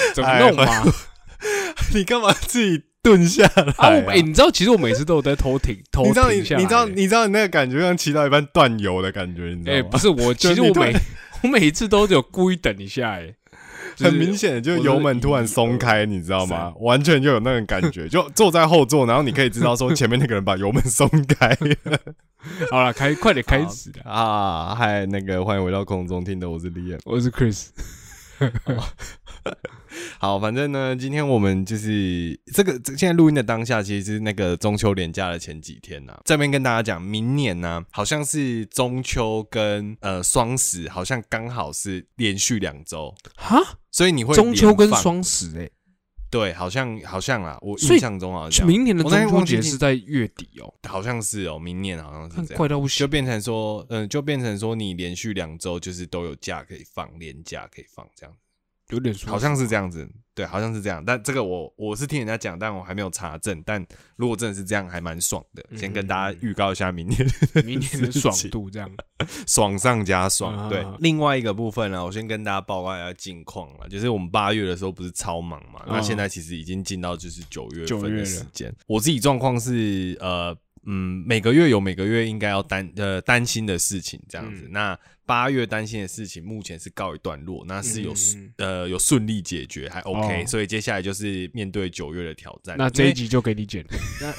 [0.14, 0.64] 怎么弄嘛？
[1.92, 9.90] 你干嘛自己蹲下来、哎、你知道，其实我每次都有在偷停，偷 你知道你停下来你知道欸你知道你那个感觉像骑到一半断油的感觉，你知哎、道吗？
[9.92, 10.94] 不是我， 其实我每
[11.42, 13.34] 我每一次都有故意等一下、哎，
[13.96, 16.72] 就是很明显的，就是油门突然松开，你知道吗？
[16.80, 21.56] 完全就有那种感觉，就坐在后座，然后你可以知道说前面那个人把油门松开
[22.70, 24.10] 好了，开快点开始了。
[24.10, 24.74] 啊！
[24.74, 26.98] 嗨，那个欢迎回到空中听的，我是 Liam。
[27.04, 27.68] 我是 Chris，
[30.18, 43.60] 好，反正呢，今天我们就是这个这现在录音的当下，其实是那个中秋连假的前几天呐、这边跟大家讲，明年呢、好像是中秋跟呃双十，好像刚好是连续两周，哈，
[43.90, 45.68] 所以你会中秋跟双十、哎，
[46.30, 52.56] 对，好像好像啊，我印象中好像明年的中秋节是在月底哦、好像是哦，明年好像是这样。
[52.56, 53.00] 怪到不行。
[53.00, 58.34] 就变成说，嗯、就变成说，你连续两周就是都有假可以放，连假可以放，这样
[58.90, 61.02] 有点舒服好像是这样子，对，好像是这样。
[61.04, 63.62] 但这个我我是听人家讲，但我还没有查证。
[63.64, 63.84] 但
[64.16, 65.64] 如果真的是这样，还蛮爽的。
[65.76, 67.26] 先跟大家预告一下明年
[67.64, 68.90] 明年的爽度这样。
[69.46, 70.56] 爽上加爽。
[70.56, 73.88] 啊对，另外一个部分呢，我先跟大家报告一下近况了。
[73.88, 78.74] 就是我们八月的时候不是超忙嘛，那嗯现在其实已经进到就是九月九月了份的时间。
[78.86, 80.56] 我自己状况是呃。
[80.86, 84.62] 嗯，每个月有每个月应该要担呃担心的事情，这样子。
[84.62, 84.98] 嗯那
[85.30, 92.74] 八月担心的事情目前是告一段落，那是有、嗯呃有顺利解决，还 OK、哦所以接下来就是面对九月的挑战。
[92.76, 93.86] 那这一集就给你剪。
[94.20, 94.32] 那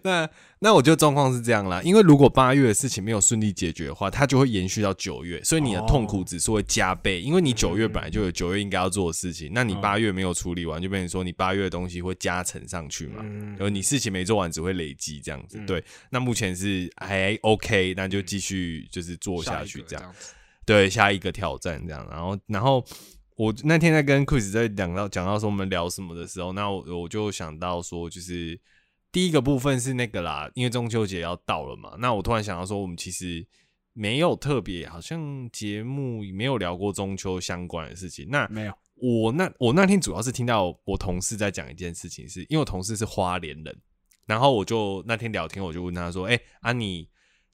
[0.04, 0.28] 那
[0.60, 7.20] 那我觉得状况是这样啦，因为如果八月的事情没有顺利解决的话，它就会延续到九月，所以你的痛苦指数会加倍。
[7.20, 13.20] 因为你九月本来就有九月应该要做的事情，那你八月没有处理完，就变成说你八月的东西会加成上去嘛。
[13.22, 15.58] 嗯然后你事情没做完，只会累积这样子。
[15.58, 20.14] 嗯对，那目前是还 OK，那就继续就是做下去这样。
[20.64, 22.06] 对，下一个挑战这样。
[22.10, 22.84] 然后，然后
[23.36, 28.58] 我那天在跟 Chris 在讲到讲到说我们聊什么的时候，那我我就想到说，就是
[29.10, 33.46] 第一个部分是那个啦，因为中秋节要到了嘛，那我突然想到说，我们其实
[33.92, 38.28] 没有特别，好像节目没有聊过中秋相关的事情。
[38.30, 43.80] 那没有，我那我那天主要是听到我同事在讲一件事情是，因为我同事是花莲人，
[44.26, 47.08] 然后我就那天聊天，我就问他说：“哎、啊你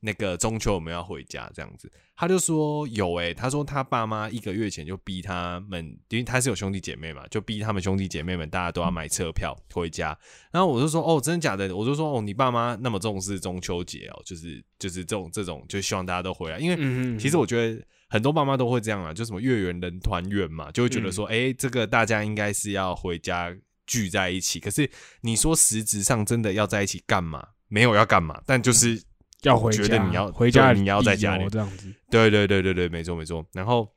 [0.04, 10.16] 那个中秋我们要回家？”这样子，他就说有诶、他说他爸妈一个月前就逼他们，因为他是有兄弟姐妹嘛，就逼他们兄弟姐妹们大家都要买车票回家。
[10.52, 23.54] 然后我就说：“哦，真的假的？”我就说：“哦，你爸妈那么重视中秋节哦，就是就是这种这种，就希望大家都回来，因为嗯其实我觉得很多爸妈都会这样啊，就什么月圆人团圆嘛，就会觉得说，哎、这个大家应该是要回家
[23.86, 24.60] 聚在一起。
[24.60, 24.88] 可是
[25.22, 27.48] 你说实质上真的要在一起干嘛？
[27.68, 29.02] 没有要干嘛，但就是
[29.44, 31.92] 要回家，觉得你要回家你要在家里这样子。
[32.10, 33.44] 对对对对对，没错没错。
[33.52, 33.88] 然后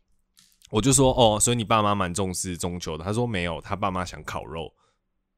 [0.69, 3.03] 我就说，哦，所以你爸妈蛮重视中秋的。
[3.03, 4.74] 他说没有，他爸妈想烤肉，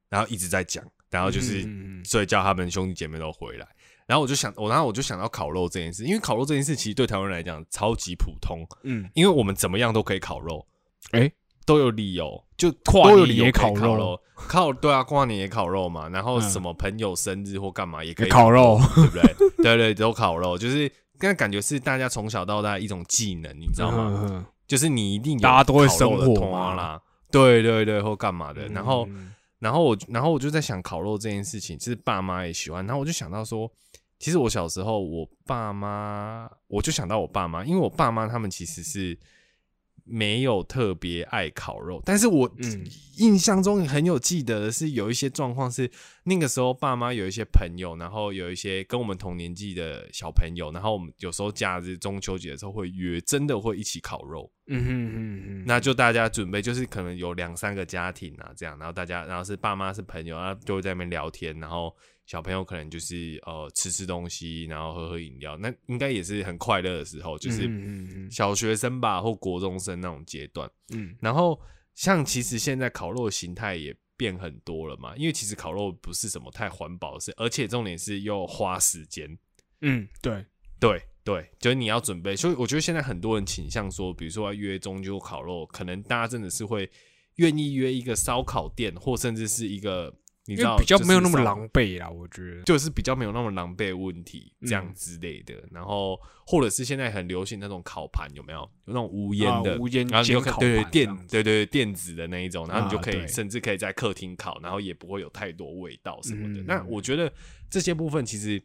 [0.09, 1.67] 然后一直在讲，然后就是。
[2.03, 3.67] 所以叫他们兄弟姐妹都回来。
[4.07, 10.65] 然后我就想，我然后我就想到烤肉这件事，因为烤肉这件事其实对台湾人来讲超级普通，嗯，因为我们怎么样都可以烤肉，
[11.11, 11.31] 哎，
[11.69, 14.21] 都有理由，就跨年都有理由可以也烤肉。
[14.35, 16.41] 烤对啊，跨年也烤肉嘛，然后嗯。
[16.41, 19.35] 什么朋友生日或干嘛也可以烤肉，对不对？
[19.63, 24.47] 对对，都烤肉，就是跟感觉是大家从小到大一种技能，你知道吗？
[24.67, 26.73] 就是你一定大家都会生火嘛。
[26.73, 26.99] 啦，
[27.31, 28.73] 对对对，或干嘛的，嗯。
[28.73, 29.05] 然后。
[29.07, 32.85] 嗯然后我，然后我就在想烤肉这件事情，其实爸妈也喜欢。
[32.87, 33.69] 然后我就想到说，
[34.17, 39.19] 其实我小时候，我爸妈，我就想到我爸妈，因为我爸妈他们其实是
[40.09, 42.85] 没有特别爱烤肉，但是我嗯
[43.17, 45.89] 印象中很有记得的是，有一些状况是
[46.23, 54.51] 那个时候爸妈有一些朋友，然后有一些跟我们同年纪的小朋友，然后我们有时候假日中秋节的时候会约，真的会一起烤肉。
[54.67, 61.93] 嗯哼嗯嗯，那就大家准备，就是可能有两三个家庭啊，这样，然后大家，然后是爸妈是朋友，然后就会在那边聊天，然后
[62.29, 67.67] 小朋友可能就是呃吃吃东西，然后喝喝饮料，那应该也是很快乐的时候，就是
[68.29, 70.69] 小学生吧或国中生那种阶段。
[70.93, 71.59] 嗯然后
[71.95, 79.35] 像其实现在烤肉的形态也变很多了嘛，因为其实烤肉不是什么太环保的事，而且重点是又花时间。
[79.81, 80.45] 嗯，对，
[80.79, 86.87] 对对，就是你要准备，所以我觉得现在很多人倾向说，比如说要约中秋烤肉，可能大家真的是会
[87.37, 90.13] 愿意约一个烧烤店，或甚至是一个
[90.49, 92.63] 你知道比较没有那么狼狈啦，我觉得。
[92.63, 95.53] 就是比较没有那么狼狈问题，这样嗯之类的。
[95.71, 98.59] 然后或者是现在很流行那种烤盘，有没有？
[98.59, 100.23] 有那种无烟的，啊无烟对
[100.59, 106.61] 对电对对对电子的那一种，然后你就可以、啊甚至可以在客厅烤，然后也不会有太多味道什么的。
[106.61, 107.31] 嗯那我觉得
[107.69, 108.61] 这些部分其实。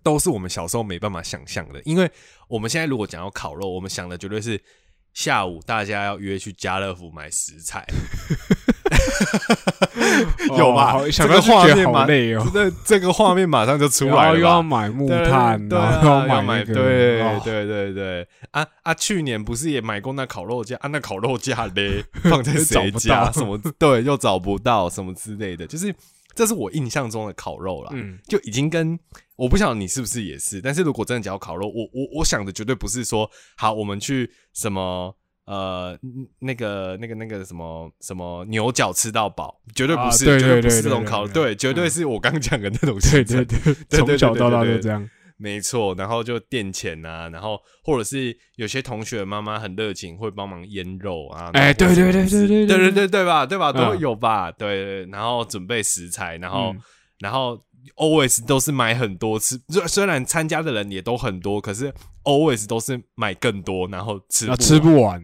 [0.00, 2.08] 都是我们小时候没办法想象的，因为
[2.48, 4.58] 我们现在如果讲到烤肉，我们想的绝对是
[5.12, 7.84] 下午大家要约去家乐福买食材，
[10.56, 10.94] 有吧？
[10.96, 12.46] 哦想这个画面好累哦。
[12.52, 18.94] 这这个画面马上就出来了又要买木炭，对然后啊，要买那个，对哦对对对啊啊！
[18.94, 20.88] 去年不是也买过那烤肉架啊？
[20.88, 23.30] 那烤肉架嘞，放在 谁家？
[23.32, 25.94] 什么对，又找不到什么之类的，就是
[26.34, 27.90] 这是我印象中的烤肉啦。
[27.92, 28.98] 嗯，就已经跟
[29.36, 35.14] 我不晓得你是不是也是，但是如果真的讲烤肉，我我我想的绝对不是说好我们去什么
[35.48, 45.10] 呃嗯那个那个那个什么什么牛角吃到饱，绝对不是，绝对不是种烤，对对，绝对是我刚讲的那种对对对，对从小到大对对对都这样。
[45.40, 51.50] 没错，然后就垫钱啊，然后或者是有些同学妈妈很热情，会帮忙腌肉啊。
[51.54, 53.46] 哎对对对对对对对对对对吧？
[53.46, 53.72] 对吧？
[53.72, 54.50] 都有吧？
[54.50, 56.80] 对对，然后准备食材，然后、嗯
[57.20, 57.60] 然后
[57.96, 61.92] always 都是买很多吃，虽虽然参加的人也都很多，可是
[62.22, 65.20] always 都是买更多，然后吃啊，吃不完，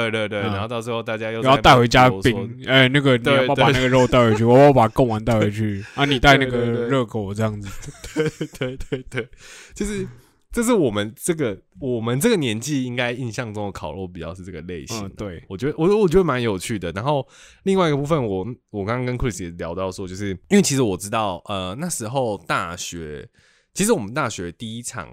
[0.00, 2.64] 对对对，嗯然后到时候大家又在然后带回家冰。
[2.66, 4.44] 哎，那个你要不要把那个肉带回去？
[4.44, 7.68] 我要把贡丸带回去 啊，你带那个对对对热狗这样子。
[8.14, 8.28] 对
[8.58, 9.28] 对对对，
[9.74, 10.06] 就是
[10.50, 15.04] 这是我们这个我们这个年纪应该印象中的烤肉比较是这个类型。
[15.06, 16.90] 嗯，对，我觉得我我觉得蛮有趣的。
[16.92, 17.26] 然后
[17.62, 23.28] 另外一个部分我，我刚刚跟 Chris 也聊到说，就是因为其实我知道，呃，那时候大学，
[23.72, 25.08] 其实我们大学第一场，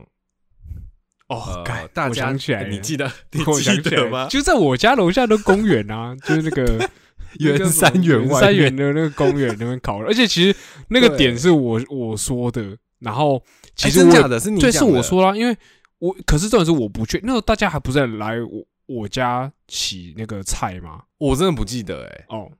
[1.29, 4.27] 哦呃，，大家想起来，你记得 你记得吗？
[4.29, 6.89] 就在我家楼下的公园啊，就是那个
[7.39, 10.57] 圆那个山园外面山园的那个公园那边烤肉，而且其实
[10.89, 13.41] 那个对点是我我说的，然后
[13.75, 15.55] 其哎实我的是你对，讲是我说啦，因为
[15.99, 21.03] 我可是重点是我不去，那时候大家还不是来我我家洗那个菜吗？
[21.19, 22.51] 我真的不记得哎、哦，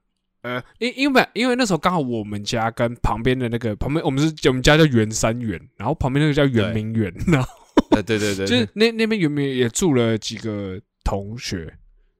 [0.44, 7.50] 呃，因因为因为那时候刚好我们家跟旁边的那个旁边，我们是我们家叫圆山园，然后旁边那个叫圆明园，然后
[8.01, 11.74] 对对对对，就是那那边圆明园也住了几个同学，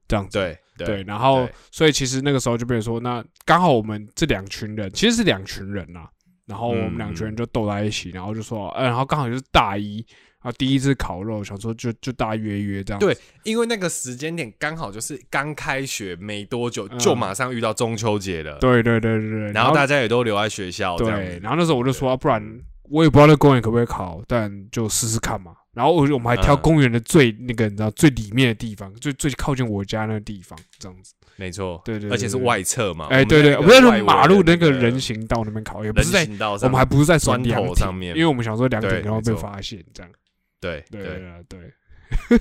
[0.08, 0.38] 这样子。
[0.38, 6.08] 对对对，然后所以其实那个时候就变成说，那刚好我们这两群人其实是两群人呐、
[6.46, 10.06] 然后我们两群人就斗在一起，然后就说，呃，然后刚好就是大一，
[10.40, 13.00] 啊第一次烤肉，想说就就大家约约这样。
[13.00, 18.58] 对，因为那个时间点刚好就是刚开学没多久，嗯就马上遇到中秋节了。
[18.60, 22.42] 对对对对对，然后大家也都留在学校，对，然后那时候我就说，啊不然
[22.84, 25.52] 我也不知道那公园可不可以烤，但就试试看嘛。
[25.74, 31.14] 然后我我们还挑嗯公园的最那个你知道最里面的地方，最最靠近我家那个地方，这样子。
[31.36, 33.06] 没错，对对对而且是外侧嘛。
[33.10, 40.12] 哎，我们对对，在那个不是外围马路那那个人行道那边烤，也不是在行道上，我们还不是在砖头上面因为我们想说凉亭对然后被发现这样。
[40.60, 41.14] 对对对。
[41.48, 42.40] 对对，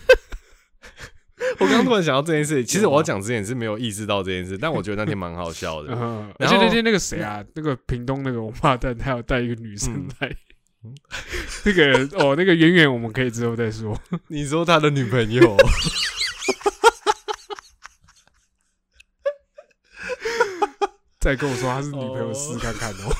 [1.60, 5.90] 我刚刚突然想到这件事， 其实我要讲之前是没有意识到这件事，但我觉得那天蛮好笑的。
[5.94, 10.36] 然后且那天那个谁啊，那个屏东那个王八蛋，他有带一个女生嗯来。
[11.64, 13.98] 那个哦，那个圆圆我们可以之后再说。
[14.28, 15.56] 你说他的女朋友，
[21.20, 23.12] 再跟我说他是女朋友试试看看哦。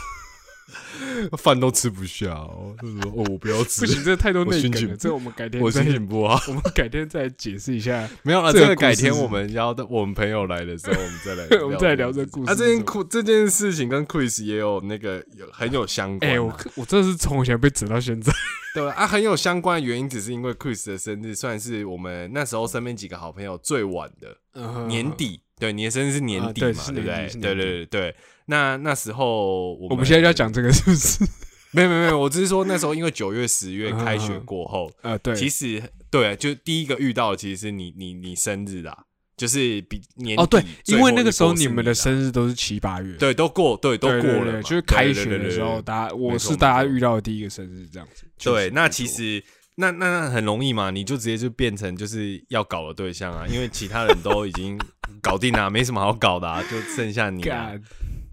[1.39, 6.41] 饭都吃不下哦，就说哦，我不要吃不，行，这太多内梗了，这我们改天我再心情不好。
[6.49, 8.09] 我们改天再解释一下。
[8.23, 16.43] 没有了，这个改天我们要的我们朋友来的时候，我们再来我们再来聊这个故事啊，这件故这件事情跟 Chris 也有那个有很有相关哎、啊。
[16.43, 18.33] 我我真的是从以前被整到现在。
[18.75, 25.41] 对啊，很有相关的原因，只是因为 Chris 的生日算是我们那时候身边几个好朋友最晚的年底。
[25.59, 28.17] 对，你的生日是年底嘛，啊对对不对对对对对。
[28.47, 31.25] 那那时候我我们现在就要讲这个是不是？
[31.71, 39.05] 没有没有没有，我只是说那时候因为九月十月开学过后，呃，对，其实对，就第一个遇到的其实是你你你生日啦，
[39.37, 48.25] 就是比年底哦对，因为那个时候你们的生日都是七八月，对都过对都过了就是开学的时候，大家我是大家遇到的第一个生日这样子。
[48.43, 54.79] 对，那其实那那那很容易嘛，你就直接就变成就是要搞的对象啊，因为其他人都已经
[55.21, 57.71] 搞定啊、没什么好搞的啊， 就剩下你啊。
[57.71, 57.83] 干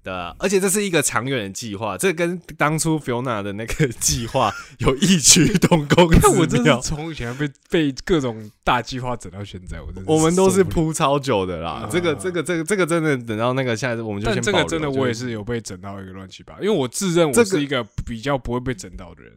[0.03, 6.79] 对啊，而且这是一个长远的计划，这跟当初 Fiona 的那个计划有异曲同工看 我真是。
[6.83, 10.63] 从以前被被各种大计划整到现在，我真的我们都是。
[10.63, 19.31] 铺超久的啦，啊这个这个这个这个真的等到那个下次我们就但先这个真的，我也是有被整到一个乱七八，因为我自认我是一个比较不会被整到的人，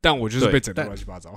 [0.00, 1.34] 但我就是被整的乱七八糟，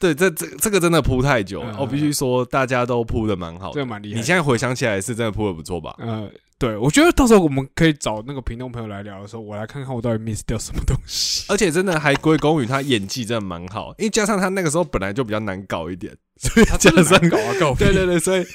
[0.00, 3.74] 对这这这个真的铺太久了，嗯我必须说大家都铺的蛮好的。
[3.74, 4.16] 这个蛮厉害。
[4.18, 5.94] 你现在回想起来是真的铺的不错吧？
[5.98, 6.28] 呃，
[6.58, 11.44] 对，我觉得到时候我们可以找那个屏东朋友来聊的时候，我来看看我到底 miss 掉什么东西。
[11.52, 18.46] 而且真的还归功于他演技真的蛮好，因为加上他那个时候本来就比较难搞一点，所以他加上真的难搞啊，搞对对对，所以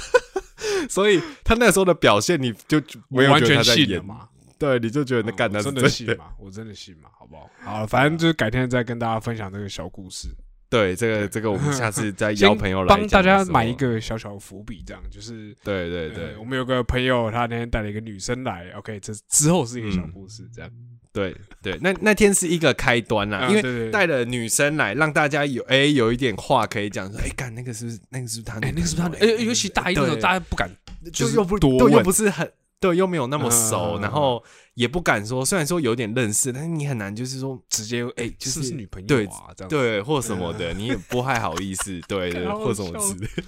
[0.88, 4.28] 所以他那时候的表现，你就没有觉得完全他在演，信了嘛。
[4.58, 5.82] 对，你就觉得那干我真的。
[5.82, 7.50] 的信嘛，我真的信嘛，好不好？
[7.62, 10.28] 好，反正就是改天再跟大家分享这个小故事，
[10.72, 13.74] 对，这个这个我们下次再 邀朋友来帮大家买一。
[13.74, 15.54] 个小小的伏笔，这样就是。
[15.62, 20.70] 对对呃对我们有个朋友，他那天带了一个女生来，OK，这之后是一个小嗯故事，这样。
[21.12, 29.08] 对对，那那天是一个开端啦，啊因为带了女生来，让大家有哎有一点话可以讲，说哎干那个是不是那个是不是他那个是不是他？
[29.16, 30.70] 哎哎，尤其大一的时候，大家不敢，
[31.12, 34.42] 就是又不多对，又不是很对，又没有那么熟，嗯然后
[34.74, 39.52] 也不敢说，虽然说有点认识，但是你很难就是说直接哎，就是是不是女朋友对啊？
[39.56, 39.68] 这样。
[39.68, 43.42] 对或什么的，你也不太好意思，对 对，或什么笑之类的。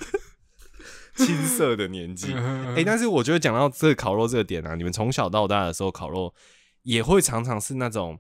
[1.16, 6.34] 青涩的年纪，嗯，哎、但是我觉得讲到这个烤肉这个点啊，你们从小到大的时候烤肉
[6.82, 8.18] 也会常常是那种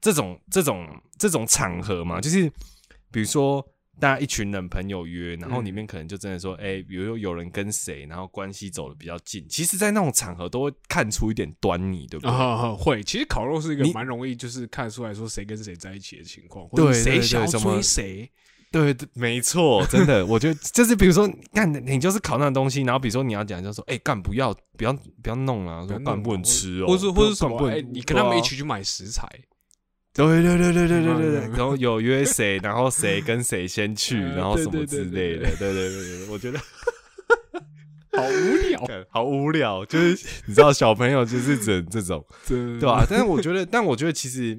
[0.00, 0.86] 这种这种
[1.18, 2.48] 这种场合嘛，就是
[3.10, 3.66] 比如说
[4.00, 12.30] 大家一群人朋友约，然后里面可能就真的说，哎、比如说有人跟谁，然后关系走的比较近，其实，在那种场合都会看出一点端倪，对不对？
[12.30, 18.30] 啊啊会，其实烤肉是一个你蛮容易，就是看出来说谁跟谁在一起的情况，对或者谁想追谁。
[18.70, 27.66] 对对，没错，真的，我觉得就是比如说，干你就是烤那种东西，然后比如说你要讲，就说，哎、干不要不要不要弄了、说干不能吃哦，或者或是什么？
[27.70, 29.26] 哎，你跟他们一起去买食材，
[30.14, 36.58] 对对对对对对对 然后有约谁，然后谁跟谁先去，嗯然后什么之类的，对对对对，我觉得
[38.10, 44.56] 好无聊，好无聊，就是你知道小朋友就是整这种，对对吧、但是我觉得，但我觉得其实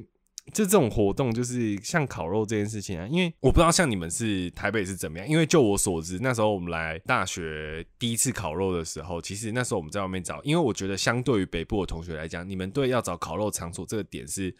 [0.53, 14.55] 就这种活动，就是像烤肉这件事情啊，因为我不知道像你们是台北是怎么样，因为就我所知，那时候我们来大学第一次烤肉的时候，其实那时候我们在外面找，因为我觉得相对于北部的同学来讲，你们对要找烤肉场所这个点是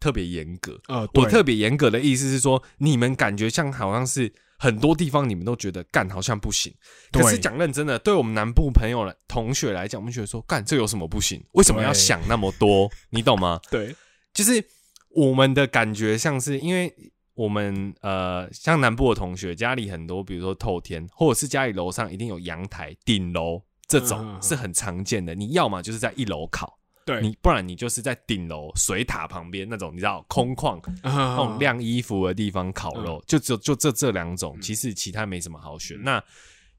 [0.00, 0.80] 特别严格。
[0.88, 6.74] 呃，我对特别严格的意思是说，你们感觉像好像是很多地方你们都觉得干好像不行，
[7.12, 11.44] 可是讲认真的，对我们南部朋友来同学来讲，我们觉得说干这有什么不行？
[11.52, 12.90] 为什么要想那么多？
[13.10, 13.60] 你懂吗？
[13.70, 13.94] 对，
[14.32, 14.64] 就是
[15.10, 16.92] 我们的感觉像是因为。
[17.34, 25.34] 我们呃，像南部的同学，家里很多，比如说透天，或者是家里楼上一定有阳台、顶楼，这种嗯是很常见的。
[25.34, 26.76] 你要么就是在一楼烤，
[27.10, 34.60] 对，你不然你就是在顶楼水塔旁边那种，你知道空旷那那种晾衣服的地方烤肉，就只有就这这两种，嗯。
[34.60, 35.98] 其实其他没什么好选。
[35.98, 36.04] 嗯。
[36.04, 36.24] 那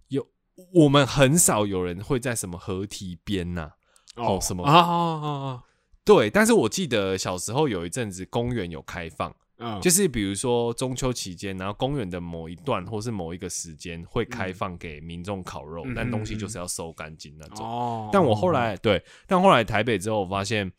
[0.08, 0.26] 有
[0.74, 3.72] 我们很少有人会在什么河堤边呐、
[4.16, 4.40] 哦。
[4.42, 5.64] 什么啊啊啊。
[6.04, 14.53] 对，但是我记得小时候有一阵子公园有开放，啊，就是比如说中秋期间，然后公园的某一段或是某一个时间会开嗯。
[14.53, 17.65] 放给民众烤肉，嗯但东西嗯就是要收干净那种。
[17.65, 20.72] 哦，但我后来对，但后来台北之后，我发现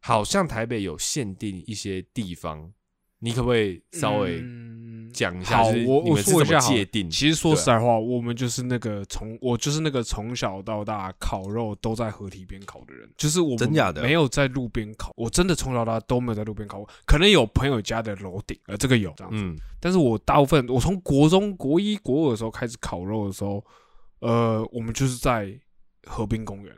[0.00, 2.72] 好像台北有限定一些地方，
[3.20, 4.83] 你可不可以稍微嗯
[5.14, 5.58] 讲一下？
[5.58, 7.08] 好，就是我我说一下好了界定？
[7.08, 23.64] 其实说实在话，我们就是那个从我就是那个从小到大烤肉都在河堤边烤的人，就是我们真假的没有在路边烤，我真的从小到大都没有在路边烤过，可能有朋友家的楼顶，呃，这个有这样子，嗯但是我大部分我从国中国一国二的时候开始烤肉的时候，
[24.18, 25.56] 呃，我们就是在
[26.06, 26.74] 河滨公园。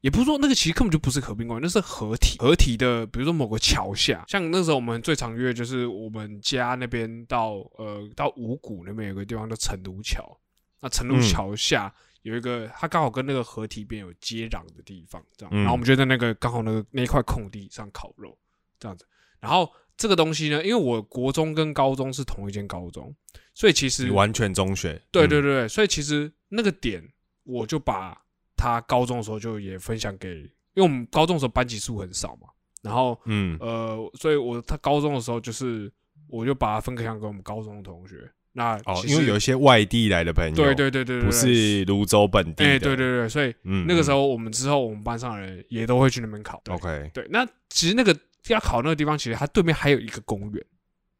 [0.00, 10.38] 也不是说那个其实根本就不是河滨公园，那是合体合体的，比如说某个桥下，像那时候我们最常约就是我们家那边到呃到五谷那边有个地方叫成都桥，
[10.80, 11.22] 那成都嗯。
[11.22, 15.60] 桥下有一个，它刚好跟那个河堤边有接壤的地方，这样，嗯。
[15.60, 18.36] 然后我们就在那个刚好那个那一块空地上烤肉，
[18.78, 19.06] 这样子，
[19.38, 23.14] 然后这个东西呢，因为我国中跟高中是同一间高中，
[23.54, 27.06] 所以其实完全中学，对对，对所以其实那个点，
[27.44, 28.18] 我就把
[28.60, 30.28] 他高中的时候就也分享给，
[30.74, 32.48] 因为我们高中的时候班级数很少嘛，
[32.82, 35.90] 然后嗯呃，所以我他高中的时候就是
[36.28, 38.30] 我就把它分享给我们高中的同学。
[38.52, 46.60] 那哦，因为有一些外地来的朋友，对对对对对，不是泸州本地的，哎、对对对，所以嗯，那个时候候我们之后我们班上的人也都会去那边考。
[46.64, 48.14] 对 OK，对，那其实那个
[48.48, 50.66] 要考那个地方，其实它对面还有一个公园，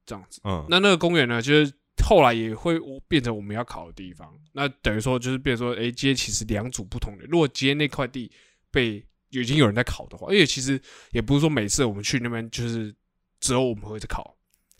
[0.04, 0.40] 这样子。
[0.42, 2.78] 嗯，那那个公园呢，就是后来也会
[3.08, 4.32] 变成我们要考的地方。
[4.52, 7.24] 那等于说就是变成说，哎、今天其实两组不同的。
[7.26, 8.30] 如果今天那块地
[8.70, 10.80] 被已经有人在考的话，因为其实
[11.12, 12.94] 也不是说每次我们去那边就是
[13.38, 14.36] 只有我们会在考，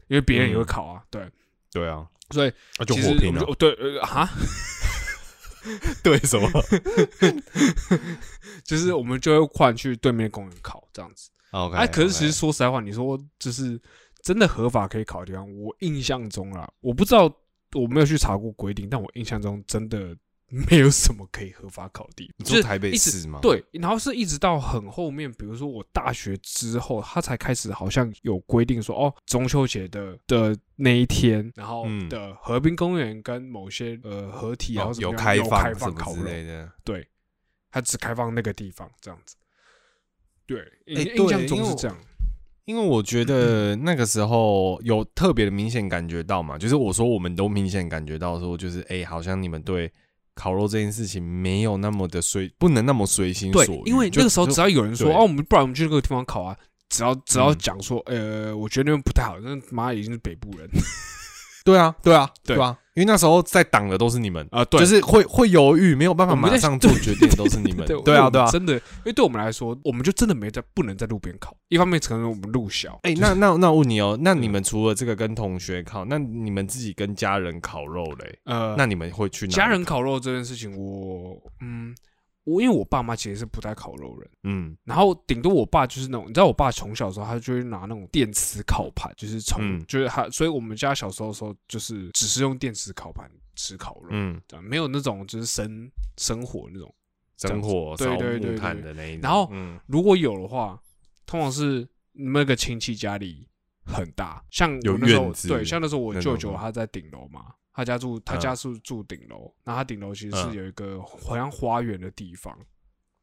[0.09, 1.03] 因为别人也会考啊。
[1.11, 1.29] 对，
[1.73, 4.29] 对啊，所以那就其实火拼了我们就，对啊哈，
[6.03, 6.49] 对什么
[8.65, 11.31] 就是我们就会换去对面公园考这样子。
[11.53, 13.81] ？OK，哎、可是其实说实在话，你说就是
[14.23, 17.33] 真的合法可以考的地方，我印象中啊，我不知道
[17.73, 20.17] 我没有去查过规定，但我印象中真的
[20.49, 36.73] 没有什么可以合法烤地，就是你说台北市吗？，对，然后是一直到很后面，比如说我大学之后，他才开始好像有规定说，哦，中秋节的的那一天，然后嗯的河滨公园跟某些呃合体啊，哦或，怎么有开放有开什么之放烤肉，类的。
[36.83, 37.07] 对，
[37.71, 39.37] 他只开放那个地方这样子。
[40.47, 41.97] 对，印、哎印象中是这样。
[42.71, 49.93] 因为我觉得那个时候有特别的明显感觉到嘛，就是我说我们都明显感觉到说，就是哎、好像你们对
[50.37, 56.57] 烤肉这件事情没有那么的随，不能那么随心所欲。，因为那个时候只要有人说，对哦，我们不然我们去那个地方烤啊，
[56.89, 60.71] 只要只要嗯讲说，呃，我觉得那边不太好，那妈已经是北部人
[61.67, 67.85] 对啊，对啊，对对啊，因为那时候在挡的都是你们，啊，对，就是会会犹豫，没有办法马上做决定的都是你们。
[67.88, 68.50] 对对啊，对啊。
[68.50, 71.57] 真的，因为对我们来说，我们就真的没在不能在路边烤。
[71.69, 78.38] 一方面可能我们路小，哎、那那那我问你哦，那你们除了这个跟同学烤，那你们自己跟家人烤肉嘞？
[78.45, 81.95] 呃，那你们会去哪家人烤肉这件事情，我嗯，
[82.44, 96.92] 我因为我爸妈其实是不太烤肉人，嗯然后顶多我爸就是那种，你知道我爸从小的时候，他就会拿那种电磁烤盘，就是从、嗯就是他，所以我们家小时候的时候，就是只是用电磁烤盘吃烤肉，嗯，没有那种就是生生火那种。
[97.37, 99.23] 生火烧对对对木炭的那一种。
[99.23, 100.78] 然后嗯如果有的话，
[101.25, 103.49] 通常是那个亲戚家里
[103.87, 107.47] 很大，像有我那时候院子对，像那时候我舅舅他在顶楼嘛，
[107.80, 108.40] 他家住他嗯。
[108.40, 112.56] 家是住顶楼，那他顶楼其实是嗯有一个好像花园的地方，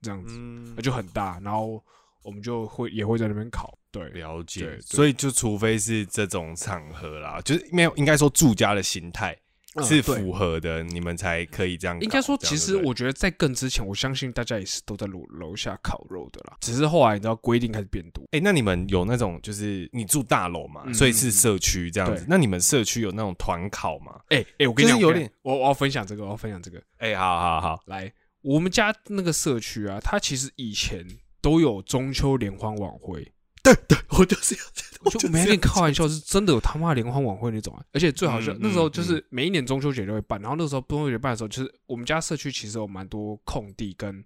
[0.01, 0.73] 这样子，嗯。
[0.75, 1.83] 那就很大，然后
[2.23, 4.61] 我们就会也会在那边烤，对，了解。
[4.61, 9.37] 对，所以就除非是这种场合啦，就是没有应该说住家的形态
[9.83, 11.99] 是符合的，你们才可以这样。
[12.01, 16.57] 应该说，其实我觉得在更之前，我相信大家也是都在楼楼下烤肉的啦。
[16.61, 22.25] 只是后来你知道规定开始变多，哎、那你们有那种就是你住大楼嘛，嗯所以是社区这样子。
[22.27, 24.19] 那你们社区有那种团烤吗？
[24.29, 26.81] 哎、哎、我跟你讲，有点我我我要分享这个，我要分享这个。
[26.97, 31.05] 哎、好好好，来，我们家那个社区啊，它其实以前
[31.41, 33.31] 都有中秋联欢晚会，
[33.73, 34.61] 对对，我就是要，
[35.03, 37.83] 我就没跟你开玩笑，是真的有他妈联欢晚会那种啊！
[37.93, 44.23] 而且最好笑，嗯那时候嗯就是每一年中秋节都会办，然后那时候中秋节办的时候，就是我们家社区其实有蛮多空地跟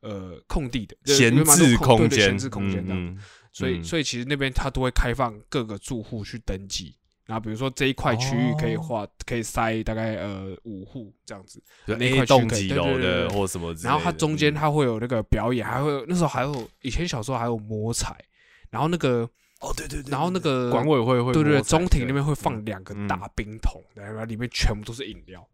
[0.00, 3.20] 呃空地的就是闲置空间，对闲置空间这样子。
[3.20, 6.94] 嗯所以嗯所以其实那边他都会开放各个住户去登记。
[7.26, 18.14] 然后比如说这一块区域可以哦画，可以塞大概呃五户这样子，就那块区栋几楼可以对对对的或什么之类的，然后它中间嗯它会有那个表演，还会有那时候还有以前小时候还有摸彩，
[18.74, 19.20] 然后那个
[19.60, 25.48] 哦对对对，然后那个管委会会对对中庭那边会放两个嗯大冰桶，然后里面全部都是饮料，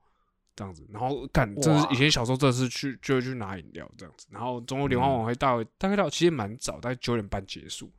[0.57, 0.87] 这样子。
[0.91, 4.27] 然后干，真是以前小时候真的是去就会去拿饮料这样子。
[4.31, 7.93] 然后中国联欢晚会到大概到其实蛮早，大概九点半结束。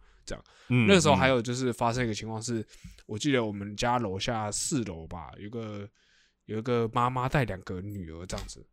[0.70, 2.66] 嗯那个时候还嗯有就是发生一个情况是，
[3.06, 5.86] 我记得我们家楼下四楼吧，有个
[6.46, 8.66] 有一个妈妈带两个女儿这样子，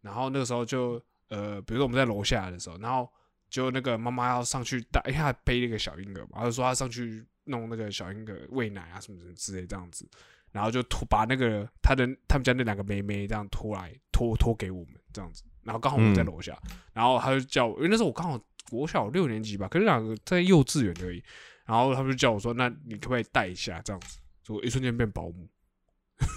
[0.00, 3.08] 然后那个时候就呃，比如说我们在楼下的时候，然后
[3.54, 10.04] 就那个妈妈要上去带，因为她背了一个小婴儿嘛，她就说她上去弄那个小婴儿喂奶啊什么什么之类这样子，
[10.50, 16.58] 然后就拖把那个她的他们家那两个妹妹这样拖来拖拖给我们这样子，然后刚好我们在嗯楼下，
[16.92, 21.22] 然后他就叫我，因为那时候我刚好国小六年级吧，可是两个在幼稚园而已。
[21.66, 25.48] 然后他们就叫我说：“那你可不可以带一下？”这样子，就一瞬间变保姆，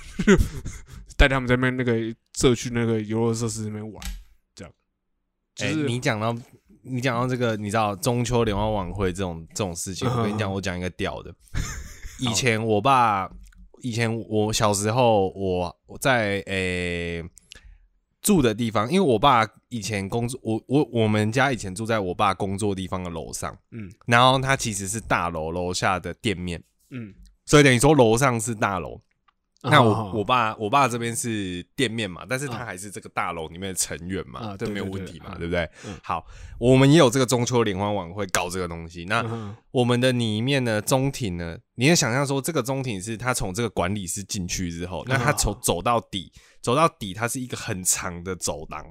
[1.18, 4.02] 带他们在那边那个社区那个游乐设施那边玩，
[4.56, 4.74] 这样。
[5.54, 6.34] 就哎、是、你讲到
[6.90, 11.34] 你讲到这个，你知道中秋联欢晚会这种这种事情，嗯我跟你讲，我讲一个屌的。
[12.20, 13.30] 以前我爸，
[13.82, 17.24] 以前我小时候，我我在诶、
[18.22, 23.92] 住的地方，因为我爸以前工作，我我我们家以前住在我爸工作地方的楼上，嗯。
[24.08, 27.14] 然后他其实是大楼楼下的店面，嗯，
[27.46, 29.00] 所以等于说楼上是大楼，
[29.70, 35.98] 那我啊我爸我爸这边是店面嘛，但是他啊还是这个大楼里面的成员嘛，这没有问题嘛，嗯对不对嗯？
[36.04, 36.26] 好，
[36.60, 39.06] 我们也有这个中秋联欢晚会搞这个东西。
[39.06, 48.84] 那嗯我们的里面呢，中庭呢，你也想象说，这个中庭是他从这个管理室进去之后，那他嗯从走到底，走到底，它是一个很长的走廊。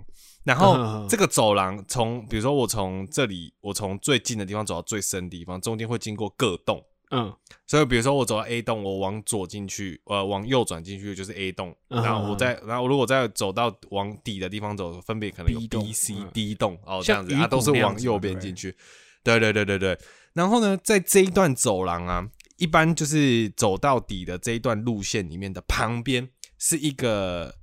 [0.45, 6.81] 然后嗯这个走廊从，比如说我从这里，我从最近的地方走到最深的地方，中间会经过各栋。
[7.11, 7.35] 嗯。
[7.67, 18.31] 所以比如说我走到 A 栋，我往左进去，呃，往右转进去就是 A 栋，嗯然后我再，然后如果再走到往底的地方走，分别可能有 B C 嗯、D 栋哦，这像鱼样子啊，都是那样往右子嘛对不对。
[18.31, 18.77] 边进去。
[19.25, 19.99] 对对对对对。
[20.35, 27.57] 然后呢，在这一段走廊啊，一般就是走到底的这一段路线里面的旁边是一个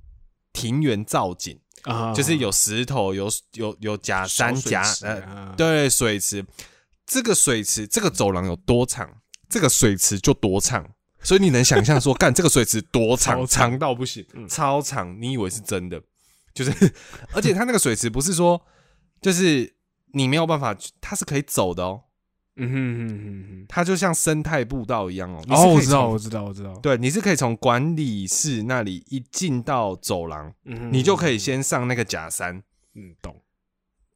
[0.52, 6.44] 庭园造景，啊，就是有石头，有有有假山小水夹池呃啊，对，水池，
[7.06, 9.08] 这个水池，这个走廊有多长，
[9.54, 10.84] 这个水池就多长，
[11.20, 16.02] 所以你能想象说， 干这个水池多长，超长长到不行，嗯超长，你以为是真的？
[16.52, 16.72] 就是
[17.32, 18.60] 而且它那个水池不是说
[19.20, 19.72] 就是
[20.12, 22.02] 你没有办法，它是可以走的哦，
[22.56, 23.66] 嗯哼哼哼哼。
[23.68, 25.40] 它就像生态步道一样哦。
[25.50, 26.74] 哦，我知道，我知道，我知道。
[26.80, 32.60] 对，你是可以从管理室那里一进到走廊，嗯哼你就可以先上那个假山。
[32.96, 33.40] 嗯懂。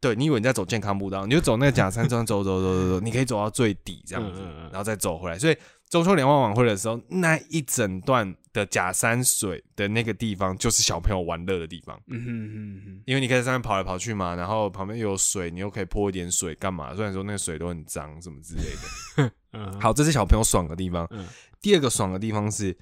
[0.01, 5.39] 对你以为你在走健康步道，你就走那个假山，这样走走走走走，你可以走到最底这样子然后再走回来。
[5.39, 5.57] 所以
[5.91, 13.03] 中秋联欢晚会的时候，那一整段的假山水的那个地方，就是小朋友玩乐的地方，嗯哼哼哼。
[13.07, 16.95] 因为你可以在上面跑来跑去嘛，然后旁边又有水，你又可以泼一点水干嘛？
[16.95, 19.33] 虽然说那个水都很脏什么之类的。
[19.53, 21.07] 嗯，好，这是小朋友爽的地方。
[21.11, 21.27] 嗯
[21.61, 22.77] 第二个爽的地方是，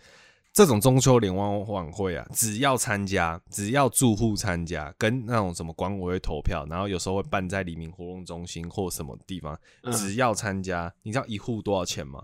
[0.56, 12.22] 这种中秋联欢晚会啊，只要参加，只要住户参加，跟那种什么管委会投票，然后有时候会办在黎明活动中心或什么地方，嗯只要参加，你知道一户多少钱吗？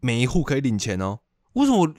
[0.00, 1.18] 每一户可以领钱哦。
[1.54, 1.92] 为什么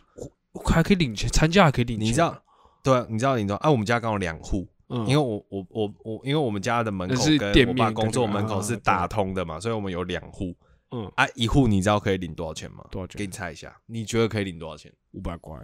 [0.54, 1.30] 我还可以领钱？
[1.30, 2.08] 参加还可以领钱？
[2.08, 2.42] 你知道？
[2.82, 3.70] 对啊，你知道，你知道啊？
[3.70, 10.56] 我们家刚好两户，嗯，因为我我我我，因为我们家的门口跟我爸工作门口是啊打通的嘛，所以我们有两户
[10.94, 11.28] 嗯啊。
[11.36, 12.88] 一户你知道可以领多少钱吗？
[12.92, 14.94] 多少钱给你猜一下，你觉得可以领多少钱？
[15.12, 15.58] 五百块，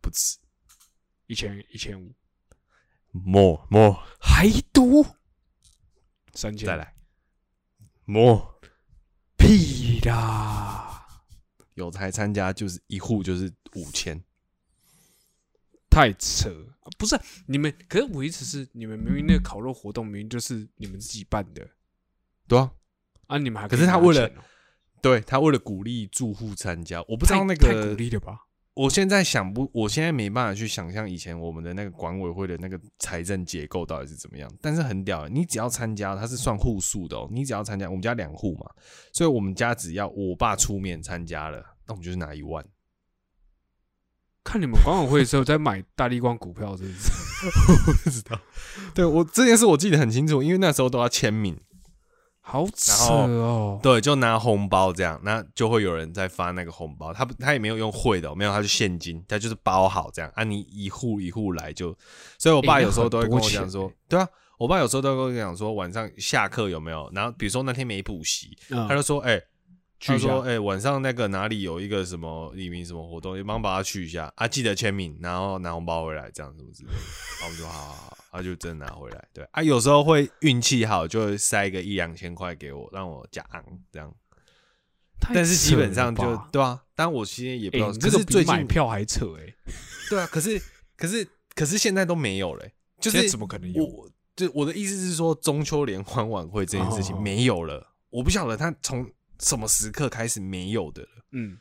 [0.00, 0.38] 不止
[1.26, 2.14] 一千一千五
[3.12, 5.04] ，，more more，还多
[6.32, 6.94] 三千，再来
[8.06, 8.58] more。
[9.36, 11.24] 屁啦！
[11.72, 14.22] 有才参加就是一户就是五千，
[15.88, 16.50] 太扯！
[16.80, 21.66] 啊不是你们，可是我意思是，你们明明那个烤肉活动明明就是你们自己办的
[22.50, 22.72] 对啊，
[23.28, 24.28] 啊，你们还可是他为了
[25.00, 28.40] 对他为了鼓励住户参加，我不知道那个太个鼓励了吧？
[28.74, 37.28] 我现在想不，我现在没办法去想象以前我们的那个管委会的那个财政结构到底是怎么样，但是很屌欸，你只要参加，它是算户数的哦。
[37.30, 38.68] 你只要参加，我们家两户嘛，
[39.12, 42.64] 所以我们家只要我爸出面参加了，那我们就是拿一万。
[44.42, 47.10] 看你们管委会的时候在买大力光股票，是不是？
[47.72, 48.40] 我不知道，
[48.94, 51.58] 对我这件事我记得很清楚，因为那时候都要签名，
[52.50, 53.78] 好扯哦！
[53.80, 61.96] 对，就拿红包这样，那就会有人在发那个红包，他不他也没有用汇的哦，没有，他就现金，他就是包好这样啊，你一户一户来就，
[62.38, 67.08] 所以我爸有时候都会跟我讲说欸，对啊，我爸有时候都会跟我讲说，晚上下课有没有？
[67.14, 69.40] 然后比如说那天没补习，嗯他就说，哎、
[70.00, 76.96] 去一下他说：“哎、晚上那个哪里有一个什么黎明什么活动，你帮把他去一下啊，记得签名，然后拿红包回来，这样什么之类的。”
[77.40, 79.28] 然后我们说：“好好好。”他就真的拿回来。
[79.34, 84.14] 对啊，有时候会运气好，就会塞个一两千块给我，让我加昂这样。
[85.34, 89.52] 但是基本上就对啊，但我其实也不知道，这是最买票还扯哎！
[90.08, 90.62] 对啊，可是
[90.96, 92.64] 可是可是现在都没有了、
[93.00, 93.84] 就是怎么可能有？
[93.84, 99.10] 我就我的意思是说，中秋联欢晚会这件事情哦没有了，我不晓得他从
[99.40, 101.08] 什么时刻开始没有的了。
[101.32, 101.58] 嗯，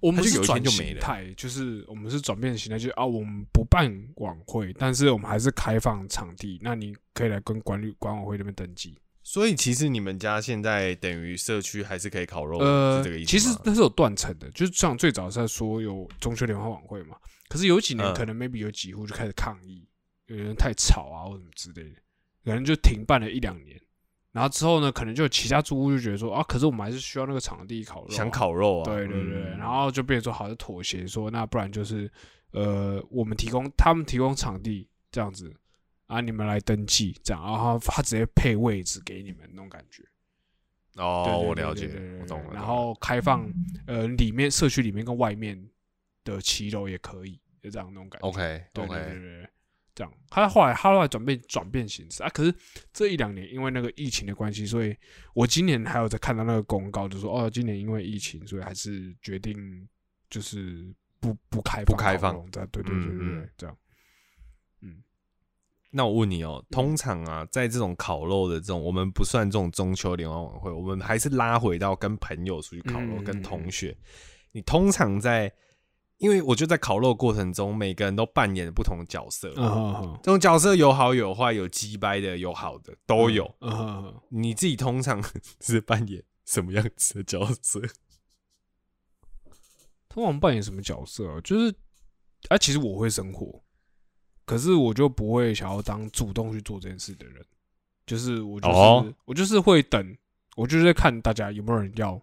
[0.00, 8.98] 我们就是有转形态，就是我们是转变形态，就是啊，我们不办晚会，但是我们还是开放场地，那你可以来跟管理管委会那边登记。
[9.22, 17.16] 所以其实你们家现在等于社区还是可以烤肉，呃是这个意，思其实那是有断层的，就是像最早是在说有中秋联欢晚会嘛，
[17.48, 19.84] 可是有几年嗯可能 maybe 有几户就开始抗议，
[20.26, 21.96] 有人太吵啊或什么之类的，
[22.44, 23.80] 可能就停办了一两年。
[24.36, 32.10] 然后之后呢，可能就有其他租户就觉得说啊，可是我们还是需要那个场地烤肉啊、想烤肉啊，对对对，嗯然后就变成说好像妥协，说那不然就是
[32.50, 35.50] 呃，我们提供他们提供场地这样子
[36.06, 40.02] 啊，你们来登记这样，然后他直接配位置给你们那种感觉。
[40.92, 42.50] 对哦，对对我了解我懂了。
[42.52, 43.50] 然后开放
[43.86, 45.58] 呃里面社区里面跟外面
[46.24, 48.28] 的骑楼也可以，就这样那种感觉。
[48.28, 49.48] OK 对对对 OK，对对，
[49.96, 50.12] 这样。
[50.30, 52.54] 他后来他后来转变转变形式啊，可是
[52.92, 54.96] 这一两年因为那个疫情的关系，所以
[55.34, 59.88] 我今年还有在看到那个公告，就说哦，今年因为疫情，所以还是决定
[60.30, 60.86] 就是
[61.18, 63.76] 不不开不开放对对对对对对嗯嗯，这样。
[65.92, 73.96] 那我问你哦，嗯通常啊，在这种烤肉的这种，我们不算这种中秋联欢晚会，我们还是拉回到跟朋友出去烤肉，嗯跟同学。
[74.52, 75.50] 你通常在，
[76.18, 79.50] 因为我觉得在烤肉过程中，每个人都扮演不同的角色，
[80.22, 83.54] 这种角色有好有坏，有鸡掰的，有好的，都有。
[84.30, 85.22] 你自己通常
[85.60, 87.80] 是扮演什么样子的角色？
[90.08, 91.40] 通常扮演什么角色啊？
[91.42, 91.74] 就是
[92.48, 93.62] 啊，其实我会生活，
[94.46, 97.44] 可是我就不会想要当主动去做这件事的人。
[98.06, 100.16] 就是我就是、哦我就是会等，
[100.56, 102.18] 我就是在看大家有没有人要，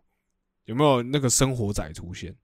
[0.63, 2.35] 有没有那个生活仔出现。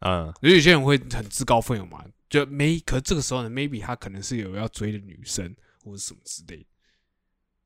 [0.00, 6.66] 嗯，有有些人会很自告奋勇嘛，就没，可是这个时候呢，maybe 他可能是有要追的女生或者什么之类的。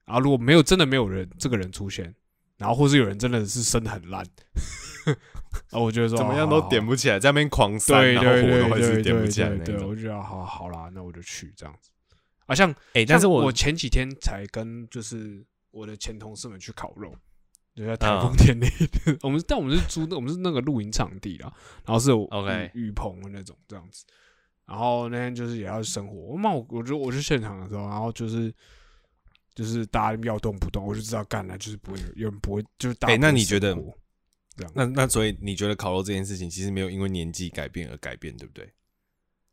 [0.05, 2.15] 啊如果没有真的没有人这个人出现，
[2.59, 4.25] 然后或是有人真的是生的很烂，
[5.71, 9.77] 啊，我觉得说怎么样都点不不起来，在那边狂塞，对然后对对火都会对是点不对起来那对。
[9.77, 11.91] 我就觉得好好啦，那我就去这样子
[12.47, 17.17] 啊，像哎，但是我我前几天才跟就是我的前同事们去烤肉，
[17.75, 21.53] 就在台嗯风天那边，我们但我们是租的，我们是那个露营场地啦，
[21.85, 24.05] 然后是有 OK 雨雨棚的那种这样子。
[24.67, 28.53] 然后那天就是也要生活，我妈我我就我去现场的时候，然后就是
[29.55, 33.75] 就是大家要动不动，我就知道干了，就是不会有有人不会，就是大家哎那你觉得
[34.57, 34.73] 这样？
[34.75, 38.73] 那那所以你觉得烤肉这件事情其实没有因为年纪改变而改变，对不对？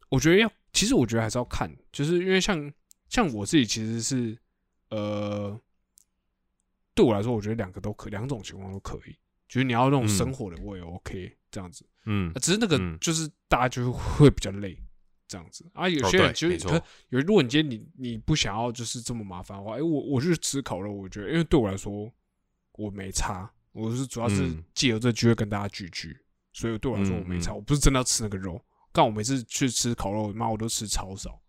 [0.09, 2.71] 我觉得要，其实我觉得还是要看，就是因为像
[3.09, 4.37] 像我自己其实是
[4.91, 5.59] 呃，
[6.93, 9.15] 对我来说，我觉得两个都可，两种情况都可以。
[9.47, 11.85] 就是你要那种嗯生活的，我也 OK 这样子。
[12.05, 14.77] 嗯啊，只是那个嗯就是大家就会比较累
[15.27, 15.89] 这样子啊。
[15.89, 22.09] 有哦些人对没错就是可有，如果你今天你你不想要就是这么麻烦的话，哎，我我去吃烤肉，我觉得因为对我来说
[22.73, 26.17] 我没差，我是主要是嗯借由这机会跟大家聚聚，
[26.53, 28.63] 所以对我来说我没差，我不是真的要吃那个肉。
[28.93, 31.41] 但我每次去吃烤肉，妈我都吃超少，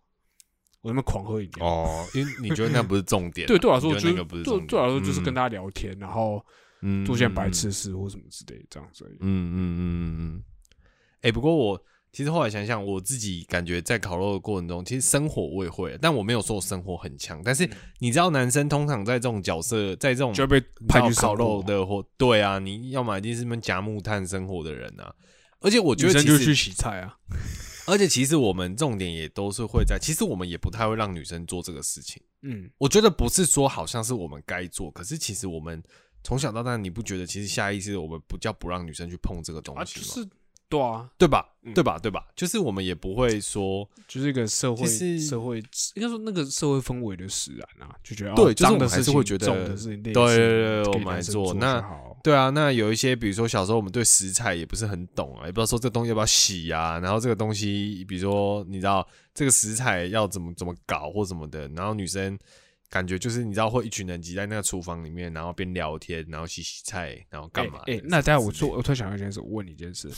[0.83, 1.65] 我那边狂喝饮料。
[1.65, 6.45] 哦，因为你觉得那不是重点啊， 对，对我来说你就是觉得那个不是对重点，对我来说就是跟他大家聊天，然后
[6.81, 9.05] 嗯做件白嗯痴事或什么之类的这样子。
[9.05, 10.43] 嗯嗯嗯嗯嗯。
[11.21, 17.41] 哎、不过我其实后来想想，我自己感觉在烤肉的过程中，其实生火我也会，但我没有说我生火很强。
[17.43, 17.67] 但是
[17.99, 25.15] 你知道，男生通常在这种角色，在这种嗯就会被派去烤肉的或对啊，你要么一定是们夹木炭生火的人啊。
[25.61, 27.17] 而且我觉得女生就去洗菜啊。
[27.85, 32.21] 而且其实我们重点也都是会在，其实我们也不太会让女生做这个事情。
[32.41, 35.81] 嗯，我觉得不是说好像是我们该做，可是其实我们
[36.23, 40.05] 从小到大，你不觉得其实下意识我们不叫不让女生去碰这个东啊，西吗？
[40.05, 40.29] 就是
[40.73, 41.47] 对啊，对吧？
[41.61, 41.99] 嗯对吧？
[41.99, 42.25] 对吧？
[42.35, 44.87] 就是我们也不会说，就是一个社会
[45.19, 45.59] 社会
[45.93, 62.37] 应该说那个社会氛围的使然啊，就觉得对就是我们还是会觉得重的事情，对对对给我们来做做那就好对啊，那有一些，比如说小时候我们对食材也不是很懂啊，也不知道说这个东西要不要洗啊，然后这个东西，比如说你知道这个食材要怎么怎么搞或什么的，然后女生
[62.89, 67.93] 感觉就是你知道会一群人挤在那个厨房里面，然后边聊天，然后洗洗菜，然后干嘛的？
[67.93, 70.09] 哎、那待会我做说，我突然想到一件事，我问你一件事，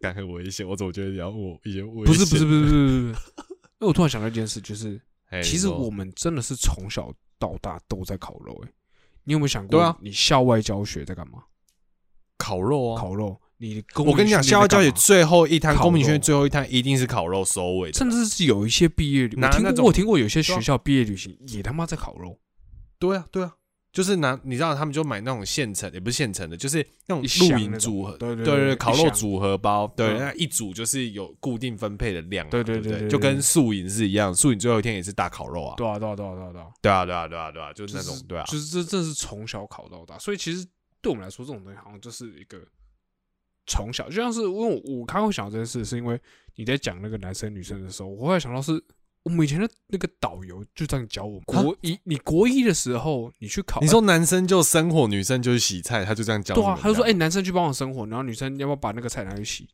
[0.00, 2.78] 干很危险，我总觉得你要我一些危不是不是不是不是不
[3.14, 3.20] 是，
[3.78, 8.68] 因为我突然想到一件事，就是哎其实我们真的是从小到大都在烤肉、欸，
[9.24, 11.42] 你有没有想过，对啊你校外教学在干嘛？
[12.36, 22.38] 烤肉啊，烤肉，你我跟你讲，校外教学最后一摊，烤公民学院最后一摊一定是烤肉收尾的，甚至是有一些毕业旅，我听过，我听过有些学校毕业旅行也他妈在烤肉，
[22.98, 23.54] 对啊，对啊，
[23.98, 40.64] 就是拿你知道他们就买那种现成，也不是现成的，就是那种露营组合，对对对对烤肉组合包，对，嗯那一组就是有固定分配的量嘛，对对对就跟宿营是一样，宿营最后一天也是大烤肉啊，对啊对啊对啊对啊对啊，对啊，对啊，对啊，就是那种，对啊，就是这这是从小烤到大，所以其实
[41.02, 42.56] 对我们来说，这种东西好像就是一个
[43.66, 46.16] 从小，就像是因为我我刚刚会想到这件事，是因为
[46.54, 48.80] 你在讲那个男生女生的时候，我后来想到是
[49.22, 51.42] 我们以前的那个导游就这样教我们。
[51.58, 59.68] 啊国一你国一的时候，你去考，你说男生就生火，女生就是洗菜，他就这样教对啊，他就说哎、男生去帮我生火，然后女生要不要把那个菜拿去洗？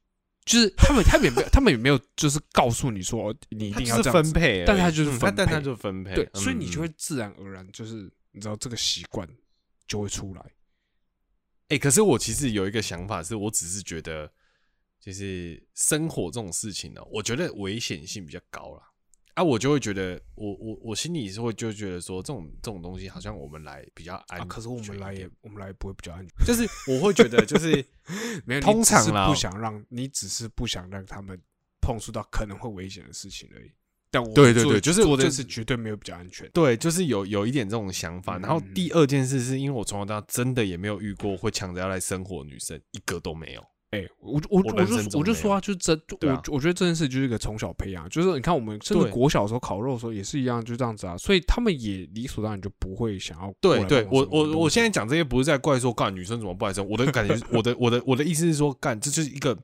[0.44, 9.26] 就是他们他们也没有 他们也没有就是告诉你说你一定要这样子分配，但是他就是嗯分但他配就分配，对，嗯所以你就嗯会自然而然就是你知道这个习惯
[9.86, 10.44] 就会出来。
[11.68, 14.30] 哎、可是我其实有一个想法，是我只是觉得，
[15.00, 18.82] 就是生火这种事情呢、我觉得危险性比较高啦。
[19.34, 26.46] 啊，我就会觉得，我我我心里是会就觉得说，这种这种东西好像我们来比较安全、啊，可是我们来也，我们来也不会比较安全。
[26.46, 27.84] 就是我会觉得，就是
[28.46, 31.36] 没有，通常啦不想让你只是不想让他们
[31.80, 33.70] 碰触到可能会危险的事情而已。
[34.10, 36.48] 但我对对对就是就是绝对没有比较安全。
[36.52, 38.38] 对，就是有有一点这种想法。
[38.38, 43.64] 嗯然后第二件事是因为我从小到大真的也没有遇过会抢着要来生活的女生，一个都没有。
[43.94, 59.56] 哎、我我我我就我就说啊，就是这我我觉得这件事就是一个从小培养，就是你看我们甚至国小的时候烤肉的时候也是一样，就这样子啊，所以他们也理所当然就不会想要对对，我我我现在讲这些不是在怪说干女生怎么不爱生，我的感觉是，我的我的我的意思是说，干这 就是一个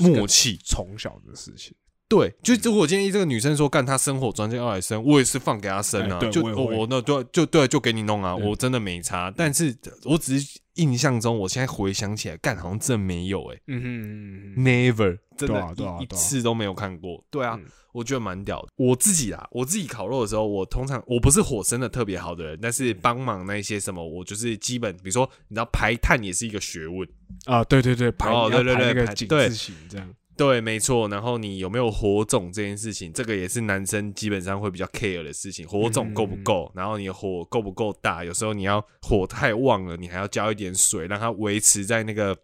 [0.00, 0.58] 默契。
[0.64, 1.74] 从小的事情。
[2.08, 9.32] 对，就如果今天这个女生说干她生火专家要来生，我也是放给她生啊，哎就我我我那对就对就给你弄啊，我真的没差。
[9.34, 17.24] 但是我只是印象中，我现在回想起来，干好像真的没有哎、嗯哼嗯哼嗯 Never，真的一次都没有看过。
[17.30, 18.68] 对啊嗯，我觉得蛮屌的。
[18.76, 27.08] 我自己啊，我自己烤肉的时候，我通常我不是火生的特别好的人，但是帮忙那一些什么，我就是基本，比如说你知道排炭也是一个学问，
[27.46, 30.08] 啊，对对对，排哦对对对排那个井字形这样。
[30.36, 31.08] 对，没错。
[31.08, 35.66] 然后你有没有火种这件事情，这个也是男生基本上会比较 care 的事情。
[35.66, 36.70] 火种够不够？
[36.74, 38.24] 然后你的火够不够大？
[38.24, 42.36] 有时候你要火太旺了，你还要浇一点水，让它维持在那个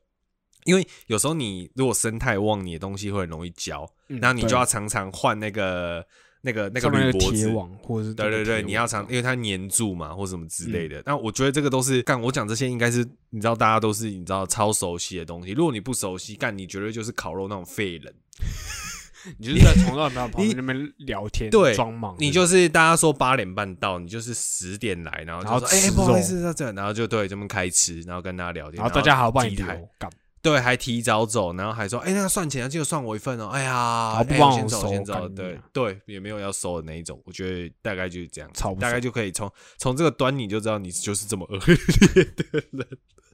[0.65, 6.07] 因为有时候你如果生太旺，你的东西会很容易焦，嗯然后你就要常常换那个
[6.43, 7.37] 那个那个铝箔纸。
[7.37, 11.03] 铁网或者是对对对，你要常常，因为它粘住嘛，或什么之类嗯的。
[11.07, 15.53] 那我觉得这个都是干，我讲这些应该是你知道，大家都是你知道超熟悉的东西。
[15.53, 18.15] 如果你不熟悉，干你绝对就是烤肉那种废人。
[19.37, 30.11] 你就是在从那边 旁边那边聊天，对装忙，你就是大家说八点半到，你就是十点来，然后就说哎、吃不好意思，在这，然后就对这边开吃，然后跟大家聊天，然后大家还要帮你机台，干
[30.43, 33.49] 对，还提早走，然后还说，哎、那个算钱啊，记得算我一份哦。
[33.49, 35.29] 哎呀，后不帮我哎先走，收先走。
[35.29, 37.21] 对啊对，也没有要收的那一种。
[37.27, 38.51] 我觉得大概就是这样，
[38.81, 42.89] 大概就可以从从这个端倪就知道你就是这么恶劣的人。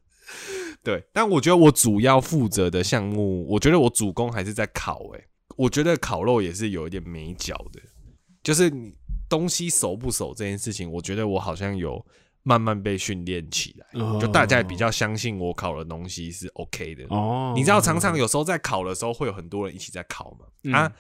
[0.83, 5.25] 对，但我觉得我主要负责的项目，我觉得我主攻还是在烤、欸。
[5.57, 7.81] 我觉得烤肉也是有一点美角的，
[8.43, 8.95] 就是你
[9.29, 12.05] 东西熟不熟这件事情，我觉得我好像有
[12.47, 14.01] 慢慢被训练起来。
[14.01, 17.05] 哦就大家也比较相信我烤的东西是 OK 的。
[17.09, 20.47] 哦，你知道，常常有时候在烤的时候，会有很多人一起在烤嘛。
[20.63, 20.93] 嗯啊，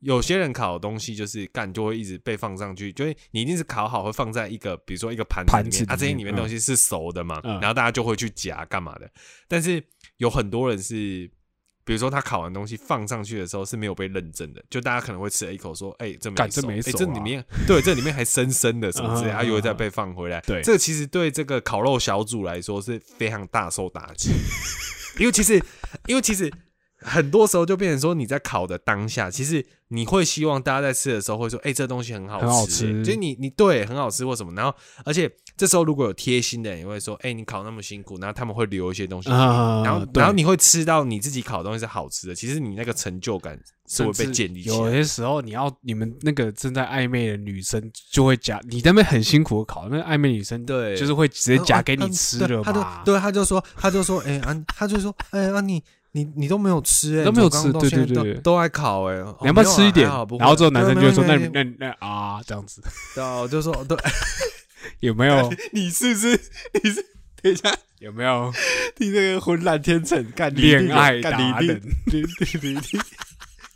[0.00, 9.08] 有些人烤的东西就是干，就会一直被放上去，就是你一定是烤好，会放在一个比如说一个盘子里面啊，盘子里这些里面面东西是熟的嘛，嗯然后大家就会去夹干嘛的。
[9.46, 9.82] 但是
[10.16, 11.30] 有很多人是。
[11.88, 20.60] 比如说他烤完东西放上去的时候是没有被认证的，就大家可能会吃了一口说：“哎、这没熟，哎、干这里面 对这里面还生生的什么之类的，嗯啊，又会再被放回来。”对。
[20.60, 24.32] 这个其实对这个烤肉小组来说是非常大受打击，
[25.18, 25.54] 因为其实
[26.06, 26.52] 因为其实
[27.00, 34.52] 很多时候就变成说你在烤的当下，其实你会希望大家在吃的时候会说：“哎、这东西很好吃、很好吃欸就是你你对很好吃或什么。
[34.54, 39.38] 然后而且这时候如果有贴心的人，也会说：“哎、你烤那么辛苦。”然后他们会留一些东西然
[39.84, 44.90] 后，然后你会吃到你自己烤的东西是好吃的，其实你那个成就感是会被建立起有。
[44.90, 52.84] 些时候，你要你们那个正在暧昧的女生就会夹，你那边很辛苦的烤，那个暧昧女生对就是会直接夹给啊你吃对他就。
[53.04, 55.82] 对，他就说，他就说，哎、啊，他就说，哎、啊，你
[56.12, 58.34] 你你都没有吃、哎，都没有吃对对对。
[58.36, 60.08] 都爱烤、哎，哦你要不要吃一点？
[60.08, 62.82] 然后之后男生就会说：“那那那啊，这样子。
[63.14, 63.96] 对啊，我就说，对，
[65.00, 65.52] 有没有？
[65.72, 66.40] 你是不是
[66.82, 67.04] 你是
[67.42, 68.52] 等一下，有没有？
[68.96, 71.80] 你这个浑然天成，干恋爱达人？
[72.06, 72.22] 你
[72.62, 72.98] 你你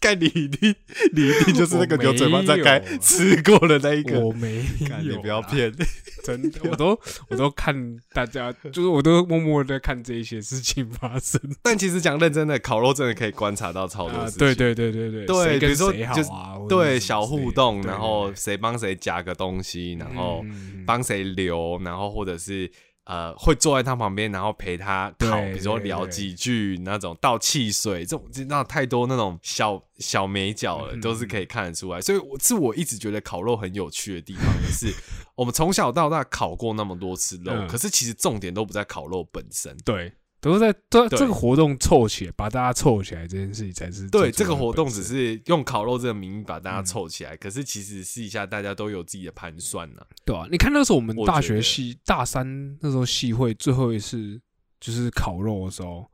[0.03, 0.75] 干你一定
[1.15, 4.19] 你一定就是那个我有嘴巴张开吃过的那一个。
[4.19, 5.73] 我没干有，你不要，骗，
[6.25, 7.75] 真的，我都我都看
[8.13, 14.33] 大家，就是我都默默的看这一些事情发生但其实讲认真的，烤肉真的可以观察到超多啊事！
[14.33, 14.39] 情。
[14.41, 22.69] 对对对对对，对比如说就对，小互动，然后对谁帮谁夹个东西，然后嗯帮谁留，然后或者是
[23.05, 32.01] 呃会坐在他旁边，然后陪他烤，比如说聊几句那种倒汽水，这种知道太多那种小小美角了，嗯都是可以看得出来。
[32.01, 34.95] 所以我是我一直觉得烤肉很有趣的地方就是，
[35.35, 39.77] 我们从小到大烤过那么多次肉，嗯可是其实重点都不在烤肉本身。
[39.85, 41.19] 对，都是在这对。
[41.21, 54.39] 这个活动凑起来，把大家凑起来这件事情才是对，这个活动只是用烤肉这个名义把大家嗯凑起来，可是其实私底下大家都有自己的盘算呢、对啊，你看那时候我们大学系大三那时候系会最后一次
[54.81, 56.05] 就是烤肉的时候，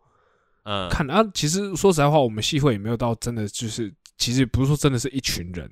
[0.65, 5.71] 嗯，看啊，其实说实在话，我们系会也没有到真的就是，其实不是说真的是一群人，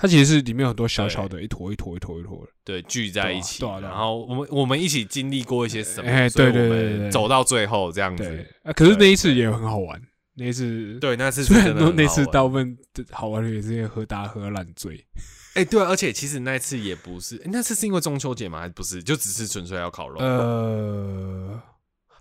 [0.00, 2.52] 它其实是里面有很多小小的一坨一坨一坨一坨的。
[2.64, 8.46] 对，聚在一起，对啊对啊对啊然后我们我们一起经历过一些什么，哎对对对对对们走到最后这样对子。
[8.62, 10.00] 啊，可是那一次也很好玩，
[10.34, 15.04] 那一次对，那次是虽然真的说那次大部分的好玩的也是因为喝大家喝烂醉，
[15.54, 18.60] 哎、对、而且其实那次也不是，诶那次是因为中秋节吗？
[18.60, 19.02] 还是不是？
[19.02, 20.20] 就只是纯粹要烤肉。
[20.20, 21.60] 呃，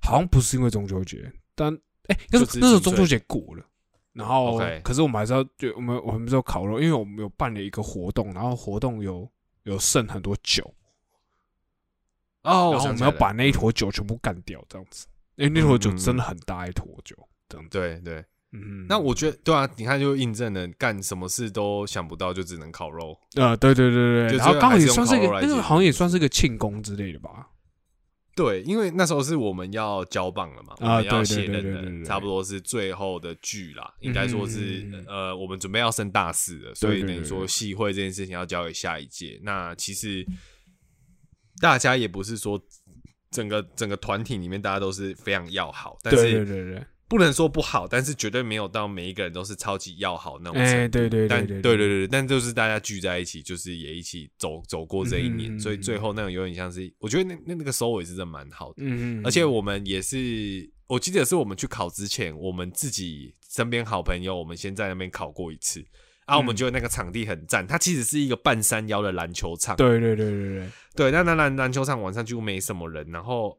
[0.02, 1.72] 好像不是因为中秋节，但
[2.08, 3.64] 哎、那时就只是候那时候中秋节过了。
[4.18, 9.30] 然后 OK 可是我们还是要，就我们我们是要烤肉，因为我们有办了一个活动，然后活动有
[9.64, 10.64] 有剩很多酒，
[12.42, 17.16] 哦，然后我们起来了要把那一坨酒全部干掉，这样子，因为那坨酒真的很大一坨酒，
[17.48, 17.78] 这样子。
[17.78, 23.16] 对对，嗯，那我觉得对啊，你看就印证了，干什么事都想不到，就只能烤肉。
[23.36, 27.48] 呃，对对对对，就然后刚好也算是一个烤肉来解决那个好像也算是一个庆功之类的吧。
[28.38, 37.40] 对，因为那时候是我们要交棒了嘛，我啊们要对对卸任了，对对对对差不多是最后的剧啦，应该说是、呃，我们准备要升大四了，所以等于说对对对。
[37.40, 39.40] 对系会这件事情要交给下一届。
[39.42, 40.24] 那其实
[41.60, 42.62] 大家也不是说
[43.32, 50.78] 整个整个团体里面大家都是非常要好，但对对是对对，不能说不好，但是绝对没有到每一个人都是超级要好那种程度。
[50.78, 58.76] 哎，对对但对对对对，但就是大家聚在一起，就是也一起走走过这一年，嗯所以最后那种有点像是，我觉得那那那个收尾是真的蛮好的。
[58.80, 65.86] 嗯，嗯而且我们也是，我记得是我们去考之前，我们自己身边好朋友，我们先在那边考过一次。
[66.26, 69.78] 啊，我们嗯觉得那个场地很赞，它其实是一个半山腰的篮球场。
[69.78, 73.58] 对对对对对，对，那那篮篮球场晚上几乎没什么人，然后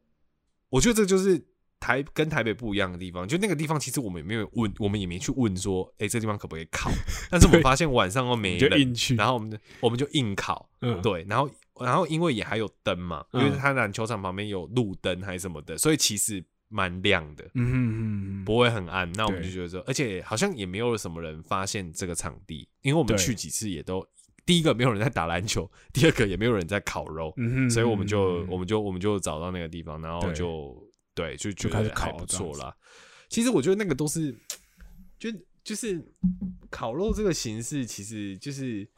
[0.68, 1.42] 我觉得这就是
[1.80, 6.90] 台跟台北不一样的地方，就那个地方其实我们也没有问，我们也没去问说，哎、这地方可不可以烤？
[7.30, 11.50] 但是我们发现晚上都没就人，硬去，然后我们我们就硬烤，嗯，对，然后
[11.80, 19.10] 然后因为也还有灯嘛，因为嗯它篮球场旁边有路灯还是什么的，所以其实蛮亮的，嗯嗯嗯嗯，不会很暗。
[19.12, 24.06] 那我们就觉得说，而且好像也没有什么人发现这个场地，因为我们去几次也都，
[24.44, 30.76] 第一个没有人在打篮球，第二个也没有人在烤肉，嗯，所以我们就嗯我们就我们就找到那个地方，然后就
[31.22, 32.74] 对就就开始烤这样子错啦。
[33.28, 34.32] 其实我觉得那个都是，
[35.18, 35.30] 就
[35.64, 36.00] 就是
[36.70, 38.88] 烤肉这个形式，其实就是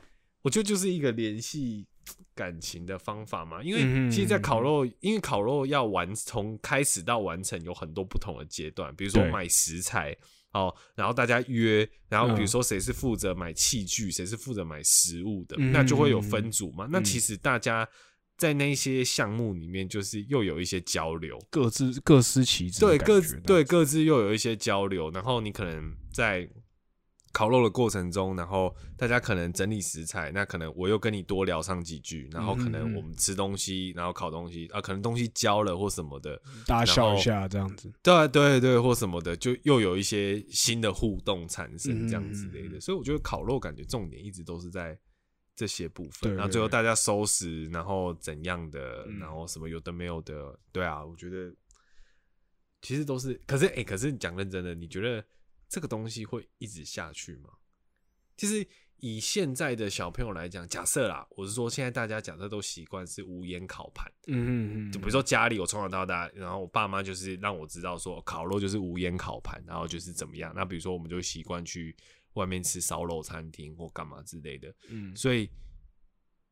[0.43, 1.87] 我觉得就是一个联系
[2.35, 3.63] 感情的方法嘛。
[3.63, 10.17] 因为嗯其实，在嗯烤肉，因为烤肉要完从开始到完成有很多不同的阶段，比如说对买食材。
[10.53, 16.89] 哦，然后大家约，然后比如嗯说谁是负责买器具，谁是负责买食物的，嗯那就会有分组嘛。
[16.91, 17.89] 那嗯其实大家
[18.41, 26.49] 在那些项目里面，就是又有一些交流，各自各司其职对各自，对各自又有一些交流，然后你可能在
[27.33, 42.81] 烤肉的过程中，然后大家可能整理食材，那可能我又跟你多聊上几句，然后可能我们吃东西，然后烤东西啊，可能东西焦了或什么的，大家笑一下这样子，对对对，或什么的，就又有一些新的互动产生，嗯这样之类的。
[42.81, 44.99] 所以我觉得烤肉感觉重点一直都是在
[45.61, 51.55] 这些部分，对然后最后大家收拾，然后怎样的，嗯然后什么有的没有的，对啊，我觉得
[52.81, 53.35] 其实都是。
[53.47, 55.23] 可是哎、可是你讲认真的，你觉得
[55.69, 57.51] 这个东西会一直下去吗？
[58.39, 64.11] 其实以现在的小朋友来讲，假设啦，我是说现在大家假设都习惯是无烟烤盘。
[64.29, 70.55] 嗯嗯嗯，就比如说家里，我从小到大，然后我爸妈就是让我知道说烤肉就是无烟烤盘，然后就是怎么样。
[70.57, 71.95] 那比如说我们就习惯去
[72.35, 74.75] 外面吃烧肉餐厅或干嘛之类的。
[74.89, 75.51] 嗯，所以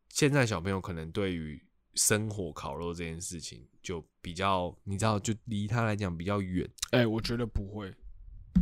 [0.09, 1.63] 现在小朋友可能对于
[1.95, 6.69] 生火烤肉这件事情就比较，你知道，就离他来讲比较远。
[6.91, 7.93] 哎，我觉得不会，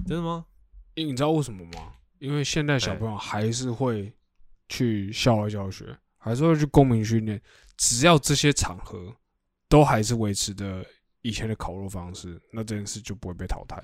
[0.07, 0.47] 真的吗？
[0.95, 1.95] 因为你知道为什么吗？
[2.19, 4.11] 因为现在小哎朋友还是会
[4.69, 7.41] 去校外教学，还是会去公民训练，
[7.77, 9.15] 只要这些场合
[9.69, 10.83] 都还是维持的
[11.21, 13.79] 以前的烤肉方式，那这件事就不会被淘汰。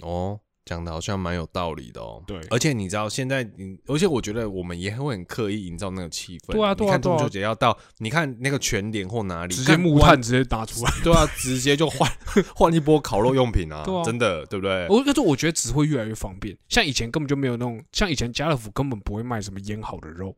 [0.00, 2.22] 哦，讲的好像蛮有道理的哦。
[2.26, 6.52] 对而且你知道现在你，而且我觉得我们也会很刻意营造那个气氛。
[6.52, 10.90] 对啊对啊你看中秋节要到，你看那个全脸或哪里，直接木炭直接拿出来。
[11.02, 12.10] 对啊，直接就换
[12.54, 14.86] 换一波烤肉用品啊，对啊真的，对不对？
[14.88, 20.36] 我但是我觉得只会越来越方便，像以前根本就没有那种，像以前家乐福根本不会卖什么腌好的肉，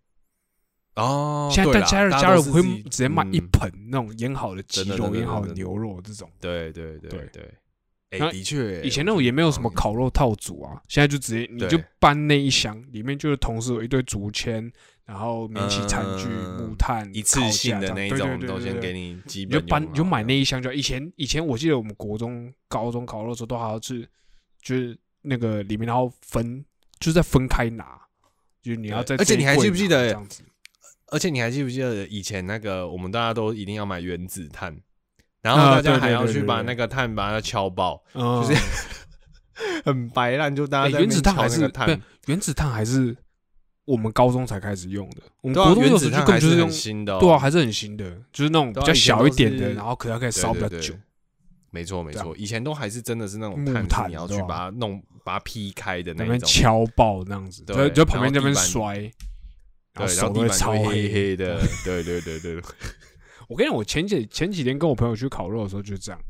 [0.95, 6.31] 哦，现在但家乐大家乐福会直接卖一嗯盆那种腌好的鸡肉、腌好的牛肉这种。
[6.41, 7.55] 对对对对对，
[8.11, 14.71] 的确，以前那种也没有什么烤肉套组啊，现在就直接你就搬那一箱，里面就是同时有一堆竹签，
[15.05, 19.21] 然后免洗餐具、嗯木炭、一次性的那一种都先给你。
[19.25, 20.75] 你就搬，你就买那一箱就好。
[20.75, 24.09] 以前以前我记得我们国中、高中烤肉的时候都还要去，
[24.61, 26.65] 就是那个里面然后分，
[26.99, 28.01] 就是再分开拿，
[28.61, 30.43] 就是你要在而且你还记不记得这样子？
[31.13, 34.77] 而且你还记不记得以前那个我们大家都一定要买原子炭，
[35.43, 38.61] 然后啊大家还要去把那个炭把它敲爆，嗯，就是
[39.85, 43.17] 很白烂，就大欸家原子炭还是对原子炭还是
[43.85, 50.95] 我们高中才开始用的，我们对啊国中有时候就根本就是是用新的哦，对啊，还是很新的，就是那种比较小一点的，是然后可能可以对烧比较久。
[51.73, 58.97] 没错没错，以前都还是真的是那种木炭，是炭你要去把它弄把它劈开的那种，敲爆那样子，对就就旁边这边摔，
[59.95, 62.63] 对，然后地板就会超黑黑的，对对对对，对
[63.51, 66.21] 我跟你讲，我前几前几天跟我朋友去烤肉的时候就是这样，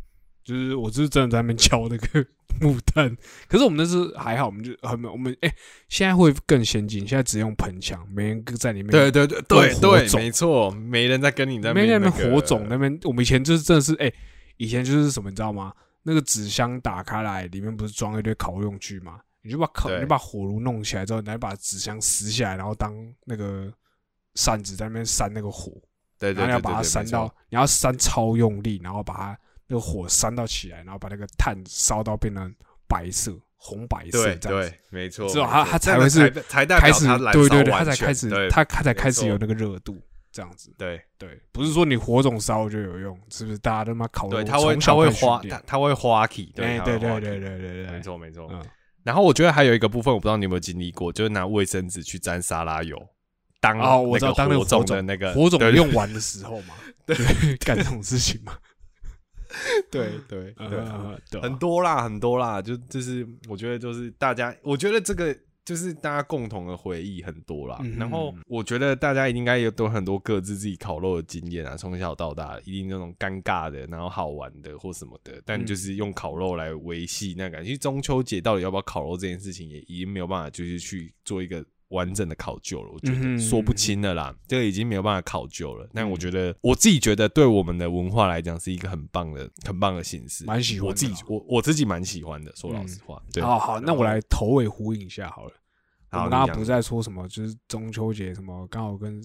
[0.43, 2.27] 就是我就是真的在那边敲那个
[2.61, 3.15] 木炭，
[3.47, 5.55] 可是我们那是还好，我们就很我们哎、
[5.91, 14.11] 现在会更先进，现在只用喷枪，没人在里面对对对对对，没错，没人在跟你在没在那那边火种那边，我们以前就是真的是哎、
[14.57, 15.73] 以前就是什么你知道吗？
[16.03, 19.21] 那个纸箱打开来，里面不是装一堆烤肉用具吗？
[19.43, 22.95] 你就把烤，你就把火炉弄起来之后，你再把纸箱撕下来，然后当
[23.27, 23.71] 那个
[24.37, 25.73] 扇子在那边扇那个火，
[26.21, 32.55] 对对对然后你要把它扇到，你要扇超用力，然后把它那个火扇到起来，然后把那个炭烧到变成
[32.87, 39.99] 白色、红白色这样子对，，没错，之后它它才会是才开始对对对，它才开始对它它才开始有那个热度，
[40.31, 40.75] 这样子。
[40.77, 43.59] 对对，不是说你火种烧就有用，是不是？
[43.59, 48.49] 大家他妈烤肉对，它会它会花它它会花起，哎，它对会花起对对对对对对，没错没错。
[48.51, 48.63] 嗯，
[49.05, 53.01] 然后我觉得还有一个部分，我不知道你有没有经历过，就是拿卫生纸去沾沙拉油，
[53.61, 56.75] 当哦，我知道，当那个火种种的那个火种对用完的时候嘛，
[57.07, 57.17] 对，
[57.61, 58.57] 干这种事情嘛，
[59.91, 60.53] 对对
[61.31, 67.79] 对，很多啦很多啦，就就是我觉得就是大家，我觉得这个就是大家共同的回忆很多啦。
[67.83, 75.67] 嗯然后我觉得大家应该有都很多各自自己烤肉的经验啊，从小到大一定那种尴尬的，然后好玩的或什么的，但嗯。
[75.67, 77.67] 就是用烤肉来维系那感觉。
[77.67, 81.63] 其实中秋节到底要不要烤肉这件事情，也已经没有办法就是去做一个。
[81.91, 85.89] 完整的考究了，我觉得说不清了啦，这个已经没有办法考究了。
[85.93, 90.45] 但我嗯觉得我自己觉得，对我们的文化来讲，是一个很棒的、很棒的形式。
[90.45, 93.23] 蛮喜欢我自己我我自己蛮喜欢的，说老嗯实话。
[93.33, 95.53] 对，好好，那我来头尾呼应一下好了。
[96.11, 99.23] 我好你讲们刚刚不是在说什么，就是中秋节什么，刚好跟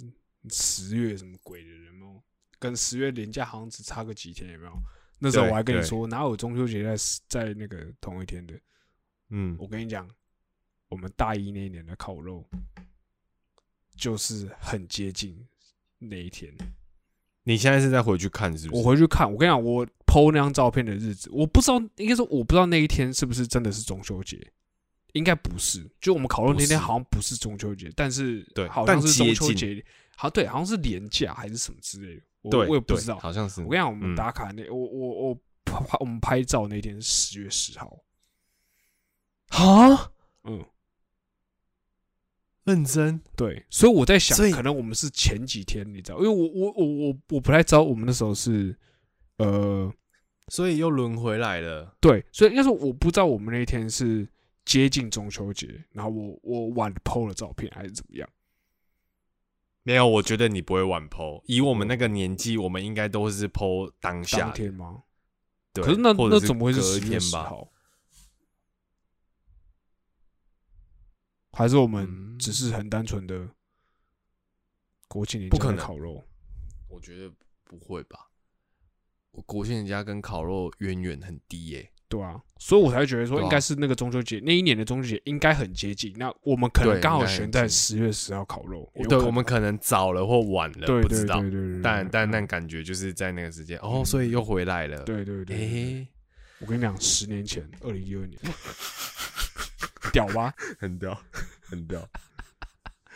[0.50, 2.22] 十月什么鬼的人哦，
[2.60, 4.74] 跟十月连假好像只差个几天，有没有？
[5.18, 6.96] 那时候我还跟你说，哪有中秋节在
[7.28, 8.54] 在那个同一天的？
[9.30, 10.08] 嗯，我跟你讲，
[10.96, 12.48] 我们大一那一年的烤肉，
[13.98, 15.46] 就是很接近
[16.00, 16.56] 那一天。
[17.44, 18.84] 你现在是在回去看是不是我？
[18.88, 24.40] 回去看，我跟你讲，我 PO 那张照片的日子，我不知道，应该说我不知道那一天是不是真的是中秋节，
[25.12, 25.86] 应该不是。
[26.00, 29.84] 就我们烤肉那天好像不是中秋节，但是对好像但是中秋节，
[30.16, 33.20] 好对，好像是年假还是什么之类的，我对，我也不知道。
[33.20, 33.62] 好像是。
[33.62, 35.36] 我跟你讲，我们嗯打卡那我我我
[35.66, 38.00] 拍我们拍照那天是十月十号，
[39.50, 40.12] 啊，
[40.46, 40.66] 嗯，
[42.66, 48.78] 认真对，所以我在想，可能我们是前几天，你知道，因为我我我我我不太知道我们那时候是
[49.38, 49.92] 呃。
[50.50, 51.98] 所以又轮回来了。
[52.00, 54.30] 对，所以应该说我不知道我们那一天是
[54.64, 58.30] 接近中秋节，然后我我晚 PO 了照片还是怎么样。
[59.82, 61.42] 没有，我觉得你不会晚剖。
[61.48, 64.52] 以我们那个年纪，我们应该都是剖当下。
[64.52, 65.02] 天吗？
[65.74, 67.20] 对，可是那是那怎么会是十月天吧？
[67.20, 67.72] 十号？
[71.56, 73.48] 还是我们嗯只是很单纯的
[75.08, 76.24] 国庆不可能的烤肉？
[76.90, 77.32] 我觉得
[77.64, 78.30] 不会吧。
[79.32, 86.14] 我国庆人家跟烤肉渊源很低耶、对啊，所以我才觉得说应该是那个中秋节那一年的中秋节应该很接近。
[86.16, 91.42] 那我们可能对刚好选在十月十号烤肉，有对，我们可能早了或晚了，不知道。
[91.84, 96.08] 但但嗯但感觉就是在那个时间哦，嗯所以又回来了。，对对对
[96.60, 98.40] 我跟你讲，十年前，二零一二年，
[100.16, 100.54] 屌吧？
[100.80, 101.22] 很屌，
[101.70, 102.08] 很屌。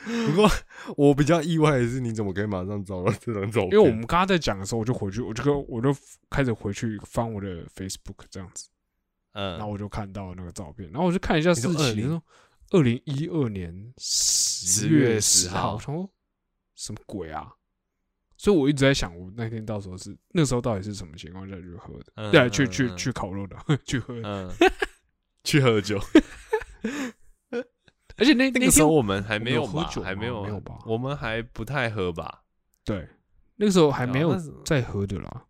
[0.06, 0.50] 不过
[0.98, 3.72] 我比较意外的是，你怎么可以马上找到这张照片？
[3.72, 5.96] 因为我们刚刚在讲的时候，我就回去，我就跟我就
[6.30, 8.68] 开始回去翻我的 Facebook 这样子，
[9.34, 12.24] 嗯然后嗯，我就看到那个照片，然后我就看一下日说期，20说
[12.72, 16.10] 二零一二年十月月10十号，号我想说
[16.76, 17.54] 什么鬼啊？
[18.38, 22.06] 所以我一直在想，我那天到时候是那时候到底是什么情况下去喝的？
[22.16, 24.14] 嗯对，去去去烤肉的， 去喝。
[24.24, 24.50] 嗯，
[25.44, 26.00] 去喝酒。
[28.18, 29.66] 而且那那时候我们还没有？
[29.66, 32.44] 喝酒还没有，没有吧我们还不太喝吧？
[32.84, 33.08] 对
[33.56, 35.46] 那个时候还没有在喝的啦。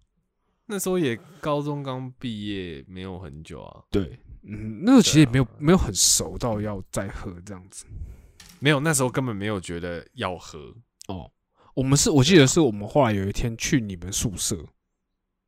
[0.65, 3.83] 那时候也高中刚毕业，没有很久啊。
[3.89, 7.85] 对，嗯，那时候其实也没有啊没有很熟到要再喝这样子。
[8.59, 10.75] 没有，那时候根本没有觉得要喝。
[11.07, 11.31] 哦，
[11.73, 14.63] 我们是我记得是我们后来有一天去你们宿舍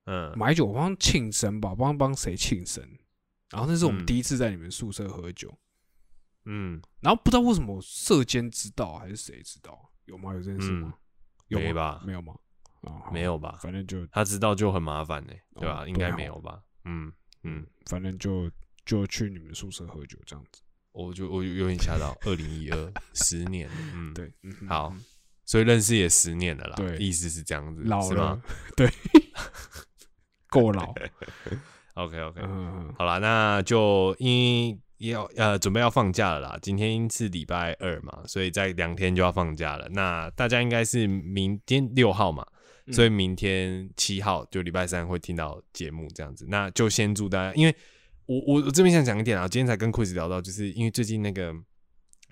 [0.06, 2.84] 嗯，买酒，我帮庆生吧，帮帮谁庆生，
[3.52, 5.56] 然后那是我们嗯第一次在你们宿舍喝酒，嗯，
[7.02, 10.34] 然后不知道为什么舍监知道还是谁知道，有吗？
[10.34, 10.94] 有这件事吗？
[11.48, 12.34] 有吧没有吗？
[12.82, 13.60] 啊，没有吧？
[13.62, 16.62] 反正就他知道就很麻烦呢、对吧、哦应该没有吧？
[16.86, 17.12] 嗯
[17.44, 18.50] 嗯，反正就
[18.86, 20.62] 就去你们宿舍喝酒这样子。
[20.94, 25.04] 我就我有点吓到，二零一二十年，嗯，， 对，嗯，好嗯
[25.46, 26.76] 所以认识也十年了啦。
[26.76, 28.42] 对意思是这样子，老了
[28.76, 28.90] 对，
[30.48, 30.94] 够老。？
[31.96, 34.80] OK OK，、嗯，好啦，那就因
[35.10, 36.60] 要呃准备要放假了啦。
[36.62, 39.88] 今天是礼拜二嘛，所以在两天就要放假了。
[39.90, 42.46] 那大家应该是明天六号嘛，
[42.86, 46.46] 嗯所以明天七号就礼拜三会听到节目这样子。
[46.48, 47.76] 那就先祝大家，因为
[48.26, 51.54] 我我我这边想讲一点啊，今天才跟 Chris 聊到，就是因为最近那个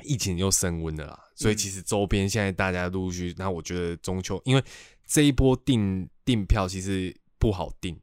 [0.04, 4.64] 疫情又升温了啦，所以嗯其实周边现在大家陆陆续续，那我觉得中秋，因为
[5.08, 8.00] 这一波订订票其实不好订，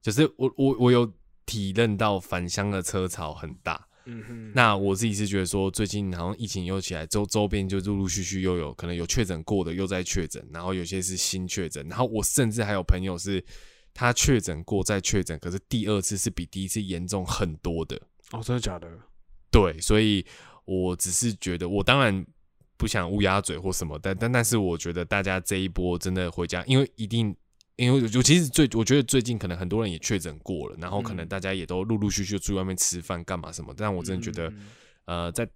[0.00, 1.12] 就是我我我有
[1.44, 3.86] 体认到返乡的车潮很大。
[4.06, 13.42] 嗯哼，那我自己是觉得说，最近好像疫情又起来，周周边就陆陆续续又有可能有确诊过的又在确诊，然后有些是新确诊，然后我甚至还有朋友是
[13.92, 18.00] 他确诊过再确诊，可是第二次是比第一次严重很多的。
[18.32, 18.88] 哦，真的假的？
[19.50, 20.24] 对，所以
[20.64, 22.24] 我只是觉得，我当然
[22.76, 27.34] 不想乌鸦嘴或什么，但但但是我觉得大家这一波真的回家，因为一定。
[27.76, 34.66] 因为尤其是最，我觉得最近可能很多人也确诊过了，然后可能嗯大家也都陆陆续续出去外面吃饭干嘛什么，但我真的觉得，嗯
[35.06, 35.48] 呃，在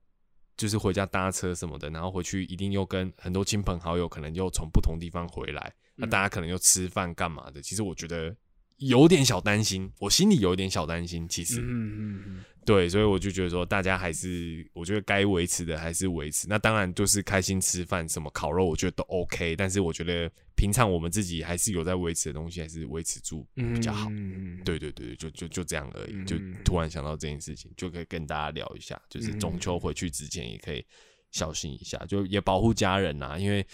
[0.57, 7.63] 就是回家搭车什么的，然后回去一定又跟很多亲朋好友可能又从不同地方回来，那嗯大家可能又吃饭干嘛的。
[7.63, 8.35] 其实我觉得
[8.79, 11.61] 有点小担心，我心里有一点小担心，其实。
[11.61, 16.47] 嗯嗯嗯对，所以我就觉得说，大家还是我觉得该维持的还是维持。
[16.47, 19.57] 那当然就是开心吃饭，什么烤肉，我觉得都 OK。
[19.57, 24.11] 但是我觉得平常我们自己还是有在维持的东西，还是维持住嗯，比较好。
[24.11, 26.13] 嗯，对对对，就就就这样而已。
[26.13, 30.85] 嗯就突然想到这件事情，就可以跟大家聊一下，就是嗯中秋回去之前也可以
[31.31, 33.67] 小心一下，就也保护家人呐、因为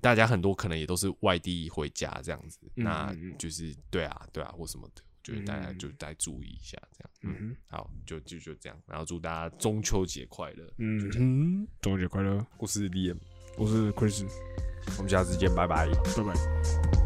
[0.00, 7.10] 大家很多可能也都是外地回家这样子，嗯那就是对啊对啊或什么的，我觉得大家嗯就再注意一下这样。
[7.22, 10.72] 嗯嗯，好，就就就这样，然后祝大家中秋节快乐。
[10.78, 12.44] 嗯嗯，中秋节快乐！
[12.58, 13.18] 我是 Liam，
[13.56, 14.26] 我是 Chris，
[14.96, 15.86] 我们下次见，拜拜。
[16.16, 17.01] 拜拜。